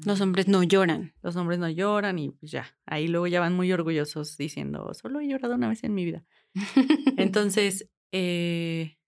Los 0.04 0.20
hombres 0.20 0.46
no 0.46 0.62
lloran. 0.62 1.14
Los 1.22 1.36
hombres 1.36 1.58
no 1.58 1.68
lloran 1.68 2.18
y 2.18 2.30
pues 2.30 2.50
ya. 2.50 2.76
Ahí 2.86 3.08
luego 3.08 3.26
ya 3.26 3.40
van 3.40 3.54
muy 3.54 3.72
orgullosos 3.72 4.36
diciendo, 4.36 4.92
solo 4.94 5.20
he 5.20 5.28
llorado 5.28 5.54
una 5.54 5.68
vez 5.68 5.84
en 5.84 5.94
mi 5.94 6.04
vida. 6.04 6.24
Entonces, 7.16 7.88
eh, 8.12 8.98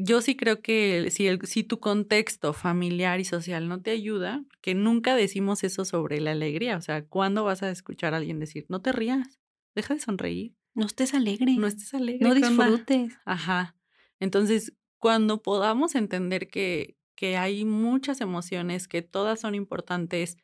yo 0.00 0.22
sí 0.22 0.36
creo 0.36 0.62
que 0.62 1.10
si, 1.10 1.26
el, 1.26 1.44
si 1.44 1.64
tu 1.64 1.80
contexto 1.80 2.52
familiar 2.52 3.18
y 3.18 3.24
social 3.24 3.68
no 3.68 3.82
te 3.82 3.90
ayuda, 3.90 4.44
que 4.60 4.74
nunca 4.74 5.16
decimos 5.16 5.64
eso 5.64 5.84
sobre 5.84 6.20
la 6.20 6.30
alegría. 6.30 6.76
O 6.76 6.80
sea, 6.80 7.04
¿cuándo 7.04 7.42
vas 7.42 7.64
a 7.64 7.70
escuchar 7.70 8.14
a 8.14 8.18
alguien 8.18 8.38
decir, 8.38 8.64
no 8.68 8.80
te 8.80 8.92
rías, 8.92 9.40
deja 9.74 9.94
de 9.94 10.00
sonreír? 10.00 10.54
No 10.74 10.86
estés 10.86 11.14
alegre. 11.14 11.56
No 11.58 11.66
estés 11.66 11.94
alegre. 11.94 12.28
No 12.28 12.32
disfrutes. 12.32 13.18
Ajá. 13.24 13.74
Entonces, 14.20 14.72
cuando 14.98 15.42
podamos 15.42 15.96
entender 15.96 16.46
que, 16.48 16.96
que 17.16 17.36
hay 17.36 17.64
muchas 17.64 18.20
emociones, 18.20 18.86
que 18.86 19.02
todas 19.02 19.40
son 19.40 19.56
importantes, 19.56 20.36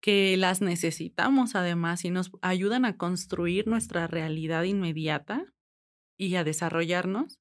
que 0.00 0.36
las 0.36 0.60
necesitamos 0.60 1.54
además 1.54 2.04
y 2.04 2.10
nos 2.10 2.32
ayudan 2.42 2.84
a 2.84 2.96
construir 2.96 3.68
nuestra 3.68 4.08
realidad 4.08 4.64
inmediata 4.64 5.46
y 6.16 6.34
a 6.34 6.42
desarrollarnos, 6.42 7.38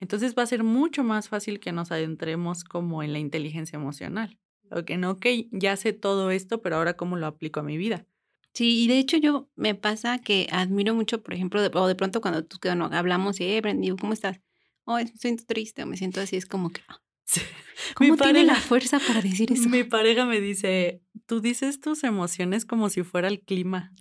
entonces 0.00 0.34
va 0.36 0.42
a 0.42 0.46
ser 0.46 0.62
mucho 0.62 1.04
más 1.04 1.28
fácil 1.28 1.60
que 1.60 1.72
nos 1.72 1.90
adentremos 1.92 2.64
como 2.64 3.02
en 3.02 3.12
la 3.12 3.18
inteligencia 3.18 3.76
emocional. 3.76 4.38
O 4.70 4.84
que 4.84 4.96
no, 4.96 5.12
ok, 5.12 5.26
ya 5.52 5.76
sé 5.76 5.92
todo 5.92 6.30
esto, 6.30 6.60
pero 6.60 6.76
ahora 6.76 6.94
cómo 6.94 7.16
lo 7.16 7.26
aplico 7.26 7.60
a 7.60 7.62
mi 7.62 7.76
vida. 7.76 8.06
Sí, 8.52 8.84
y 8.84 8.88
de 8.88 8.98
hecho 8.98 9.16
yo 9.18 9.50
me 9.54 9.74
pasa 9.74 10.18
que 10.18 10.48
admiro 10.50 10.94
mucho, 10.94 11.22
por 11.22 11.34
ejemplo, 11.34 11.60
de, 11.60 11.70
o 11.72 11.86
de 11.86 11.94
pronto 11.94 12.20
cuando 12.20 12.44
tú 12.44 12.58
no, 12.74 12.86
hablamos 12.86 13.38
y, 13.40 13.44
eh, 13.44 13.60
Brandy, 13.60 13.90
¿cómo 14.00 14.12
estás? 14.12 14.40
Oh, 14.84 14.96
me 14.96 15.06
siento 15.08 15.44
triste, 15.46 15.84
me 15.84 15.96
siento 15.96 16.20
así, 16.20 16.36
es 16.36 16.46
como 16.46 16.70
que, 16.70 16.80
ah, 16.88 17.02
¿cómo 17.94 18.16
tiene 18.16 18.44
la 18.44 18.54
fuerza 18.54 18.98
para 18.98 19.20
decir 19.20 19.52
eso? 19.52 19.68
Mi 19.68 19.84
pareja 19.84 20.24
me 20.24 20.40
dice, 20.40 21.02
tú 21.26 21.40
dices 21.40 21.80
tus 21.80 22.02
emociones 22.02 22.64
como 22.64 22.88
si 22.88 23.02
fuera 23.02 23.28
el 23.28 23.40
clima, 23.40 23.92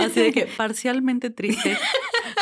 así 0.00 0.20
de 0.20 0.32
que 0.32 0.46
parcialmente 0.56 1.30
triste. 1.30 1.76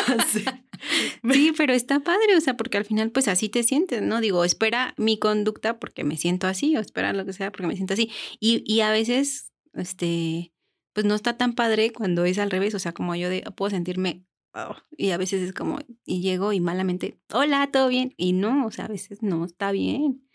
Sí, 1.32 1.52
pero 1.56 1.72
está 1.72 2.00
padre, 2.00 2.36
o 2.36 2.40
sea, 2.40 2.56
porque 2.56 2.78
al 2.78 2.84
final 2.84 3.10
pues 3.10 3.28
así 3.28 3.48
te 3.48 3.62
sientes, 3.62 4.02
¿no? 4.02 4.20
Digo, 4.20 4.44
espera 4.44 4.94
mi 4.96 5.18
conducta 5.18 5.78
porque 5.78 6.04
me 6.04 6.16
siento 6.16 6.46
así, 6.46 6.76
o 6.76 6.80
espera 6.80 7.12
lo 7.12 7.24
que 7.24 7.32
sea 7.32 7.50
porque 7.50 7.66
me 7.66 7.76
siento 7.76 7.94
así. 7.94 8.10
Y, 8.40 8.62
y 8.66 8.80
a 8.80 8.90
veces, 8.90 9.52
este, 9.74 10.52
pues 10.92 11.06
no 11.06 11.14
está 11.14 11.36
tan 11.36 11.54
padre 11.54 11.92
cuando 11.92 12.24
es 12.24 12.38
al 12.38 12.50
revés, 12.50 12.74
o 12.74 12.78
sea, 12.78 12.92
como 12.92 13.14
yo 13.14 13.28
puedo 13.54 13.70
sentirme 13.70 14.24
oh, 14.54 14.76
y 14.96 15.10
a 15.10 15.16
veces 15.16 15.42
es 15.42 15.52
como, 15.52 15.78
y 16.04 16.20
llego 16.20 16.52
y 16.52 16.60
malamente, 16.60 17.20
hola, 17.32 17.68
¿todo 17.70 17.88
bien? 17.88 18.14
Y 18.16 18.32
no, 18.32 18.66
o 18.66 18.70
sea, 18.70 18.86
a 18.86 18.88
veces 18.88 19.22
no 19.22 19.44
está 19.44 19.72
bien. 19.72 20.28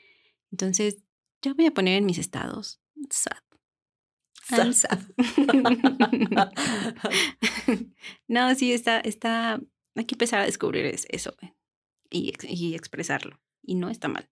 Entonces, 0.51 1.03
yo 1.41 1.55
voy 1.55 1.65
a 1.65 1.73
poner 1.73 1.97
en 1.97 2.05
mis 2.05 2.17
estados, 2.17 2.81
sad. 3.09 3.37
Sad. 4.45 4.99
no, 8.27 8.55
sí, 8.55 8.73
está, 8.73 8.99
está, 8.99 9.61
hay 9.95 10.05
que 10.05 10.15
empezar 10.15 10.41
a 10.41 10.45
descubrir 10.45 10.85
eso 10.85 11.35
eh, 11.41 11.53
y, 12.09 12.33
y 12.47 12.75
expresarlo. 12.75 13.39
Y 13.61 13.75
no 13.75 13.89
está 13.89 14.07
mal. 14.07 14.29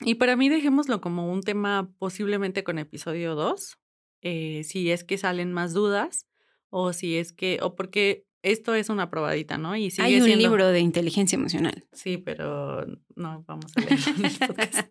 Y 0.00 0.14
para 0.14 0.36
mí 0.36 0.48
dejémoslo 0.48 1.00
como 1.00 1.30
un 1.30 1.42
tema 1.42 1.92
posiblemente 1.98 2.64
con 2.64 2.78
episodio 2.78 3.34
2, 3.34 3.78
eh, 4.22 4.62
si 4.64 4.90
es 4.90 5.04
que 5.04 5.18
salen 5.18 5.52
más 5.52 5.72
dudas 5.74 6.26
o 6.70 6.92
si 6.92 7.16
es 7.16 7.32
que, 7.32 7.58
o 7.62 7.74
porque 7.74 8.26
esto 8.42 8.74
es 8.74 8.88
una 8.88 9.10
probadita, 9.10 9.58
¿no? 9.58 9.76
Y 9.76 9.90
sigue 9.90 10.06
Hay 10.06 10.20
un 10.20 10.38
libro 10.38 10.68
de 10.68 10.80
inteligencia 10.80 11.36
emocional. 11.36 11.84
Sí, 11.92 12.16
pero 12.16 12.86
no 13.20 13.44
vamos 13.46 13.72
a 13.76 13.80
leer 13.80 14.90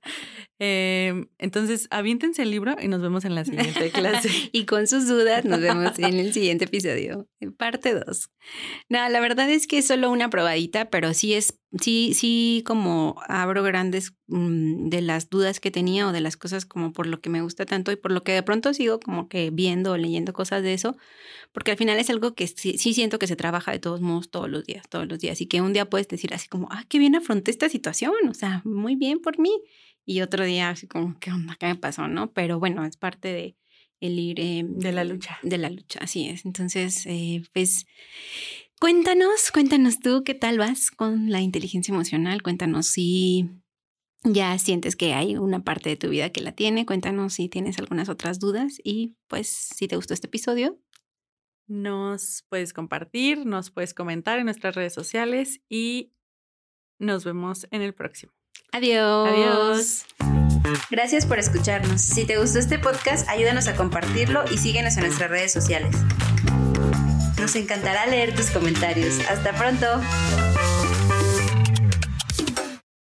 eh, 0.60 1.26
entonces, 1.38 1.88
aviéntense 1.90 2.44
el 2.44 2.52
libro 2.52 2.76
y 2.82 2.88
nos 2.88 3.02
vemos 3.02 3.26
en 3.26 3.36
la 3.36 3.46
siguiente 3.46 3.92
clase. 3.92 4.30
y 4.52 4.66
con 4.66 4.88
sus 4.88 5.08
dudas, 5.08 5.46
nos 5.46 5.60
vemos 5.60 5.98
en 6.00 6.16
el 6.16 6.34
siguiente 6.34 6.66
episodio, 6.66 7.28
en 7.40 7.54
parte 7.54 7.94
2. 7.94 8.30
No, 8.90 9.10
la 9.10 9.20
verdad 9.20 9.50
es 9.50 9.68
que 9.68 9.80
es 9.80 9.88
solo 9.88 10.12
una 10.12 10.30
probadita, 10.30 10.90
pero 10.90 11.14
sí 11.14 11.34
es, 11.34 11.60
sí, 11.82 12.14
sí, 12.14 12.64
como 12.66 13.16
abro 13.28 13.64
grandes 13.64 14.14
mm, 14.28 14.90
de 14.90 15.02
las 15.02 15.30
dudas 15.30 15.60
que 15.60 15.72
tenía 15.72 16.08
o 16.08 16.12
de 16.12 16.22
las 16.22 16.38
cosas 16.38 16.66
como 16.66 16.94
por 16.94 17.08
lo 17.08 17.22
que 17.22 17.30
me 17.30 17.42
gusta 17.42 17.66
tanto 17.66 17.92
y 17.92 17.96
por 17.96 18.12
lo 18.12 18.24
que 18.24 18.34
de 18.34 18.44
pronto 18.44 18.74
sigo 18.74 19.00
como 19.00 19.28
que 19.30 19.50
viendo 19.52 19.92
o 19.92 19.98
leyendo 19.98 20.34
cosas 20.34 20.64
de 20.64 20.74
eso, 20.74 20.98
porque 21.52 21.72
al 21.72 21.78
final 21.78 21.98
es 22.00 22.10
algo 22.10 22.34
que 22.34 22.48
sí, 22.48 22.78
sí 22.78 22.94
siento 22.94 23.20
que 23.20 23.28
se 23.28 23.36
trabaja 23.36 23.72
de 23.72 23.80
todos 23.80 24.02
modos 24.02 24.30
todos 24.30 24.50
los 24.50 24.66
días, 24.66 24.84
todos 24.90 25.08
los 25.08 25.20
días, 25.20 25.42
y 25.42 25.48
que 25.48 25.62
un 25.62 25.74
día 25.74 25.90
puedes 25.90 26.08
decir 26.08 26.34
así 26.34 26.48
como, 26.48 26.68
ah, 26.72 26.84
qué 26.90 27.00
bien 27.00 27.16
afronté 27.16 27.52
esta 27.52 27.70
situación, 27.70 28.14
o 28.28 28.34
sea, 28.34 28.62
muy 28.66 28.96
bien 28.96 29.20
por 29.20 29.40
mí, 29.40 29.52
y 30.10 30.22
otro 30.22 30.44
día 30.44 30.70
así 30.70 30.88
como, 30.88 31.20
¿qué 31.20 31.32
onda? 31.32 31.56
¿Qué 31.60 31.68
me 31.68 31.76
pasó? 31.76 32.08
¿No? 32.08 32.34
Pero 32.34 32.58
bueno, 32.58 32.84
es 32.84 32.98
parte 32.98 33.28
de 33.28 33.56
el 34.00 34.18
ir... 34.18 34.40
Em, 34.40 34.78
de 34.80 34.92
la 34.92 35.04
lucha. 35.04 35.38
De 35.44 35.60
la 35.60 35.70
lucha, 35.70 36.00
así 36.02 36.28
es. 36.28 36.46
Entonces, 36.46 37.06
eh, 37.06 37.44
pues... 37.54 37.86
Cuéntanos, 38.80 39.52
cuéntanos 39.52 40.00
tú 40.00 40.24
qué 40.24 40.34
tal 40.34 40.58
vas 40.58 40.90
con 40.90 41.30
la 41.30 41.42
inteligencia 41.42 41.94
emocional. 41.94 42.42
Cuéntanos 42.42 42.88
si 42.88 43.50
ya 44.24 44.58
sientes 44.58 44.96
que 44.96 45.14
hay 45.14 45.38
una 45.38 45.64
parte 45.64 45.90
de 45.90 45.98
tu 45.98 46.10
vida 46.10 46.32
que 46.32 46.42
la 46.42 46.54
tiene. 46.54 46.88
Cuéntanos 46.88 47.34
si 47.34 47.48
tienes 47.48 47.78
algunas 47.78 48.10
otras 48.10 48.40
dudas 48.40 48.80
y 48.84 49.16
pues 49.28 49.48
si 49.48 49.88
te 49.88 49.96
gustó 49.96 50.16
este 50.16 50.28
episodio, 50.28 50.80
nos 51.68 52.46
puedes 52.50 52.74
compartir, 52.74 53.46
nos 53.46 53.70
puedes 53.70 53.94
comentar 53.94 54.40
en 54.40 54.46
nuestras 54.46 54.74
redes 54.74 54.94
sociales 54.94 55.62
y 55.70 56.14
nos 57.00 57.26
vemos 57.26 57.68
en 57.72 57.82
el 57.82 57.94
próximo. 57.94 58.34
Adiós. 58.72 59.30
Adiós. 59.30 60.06
Gracias 60.92 61.26
por 61.26 61.40
escucharnos. 61.40 62.02
Si 62.02 62.26
te 62.26 62.38
gustó 62.38 62.60
este 62.60 62.78
podcast, 62.78 63.28
ayúdanos 63.28 63.68
a 63.68 63.76
compartirlo 63.76 64.44
y 64.52 64.58
síguenos 64.58 64.98
en 64.98 65.06
nuestras 65.06 65.30
redes 65.30 65.52
sociales. 65.52 65.96
Nos 67.40 67.56
encantará 67.56 68.06
leer 68.06 68.36
tus 68.36 68.52
comentarios. 68.52 69.20
Hasta 69.30 69.54
pronto. 69.54 69.88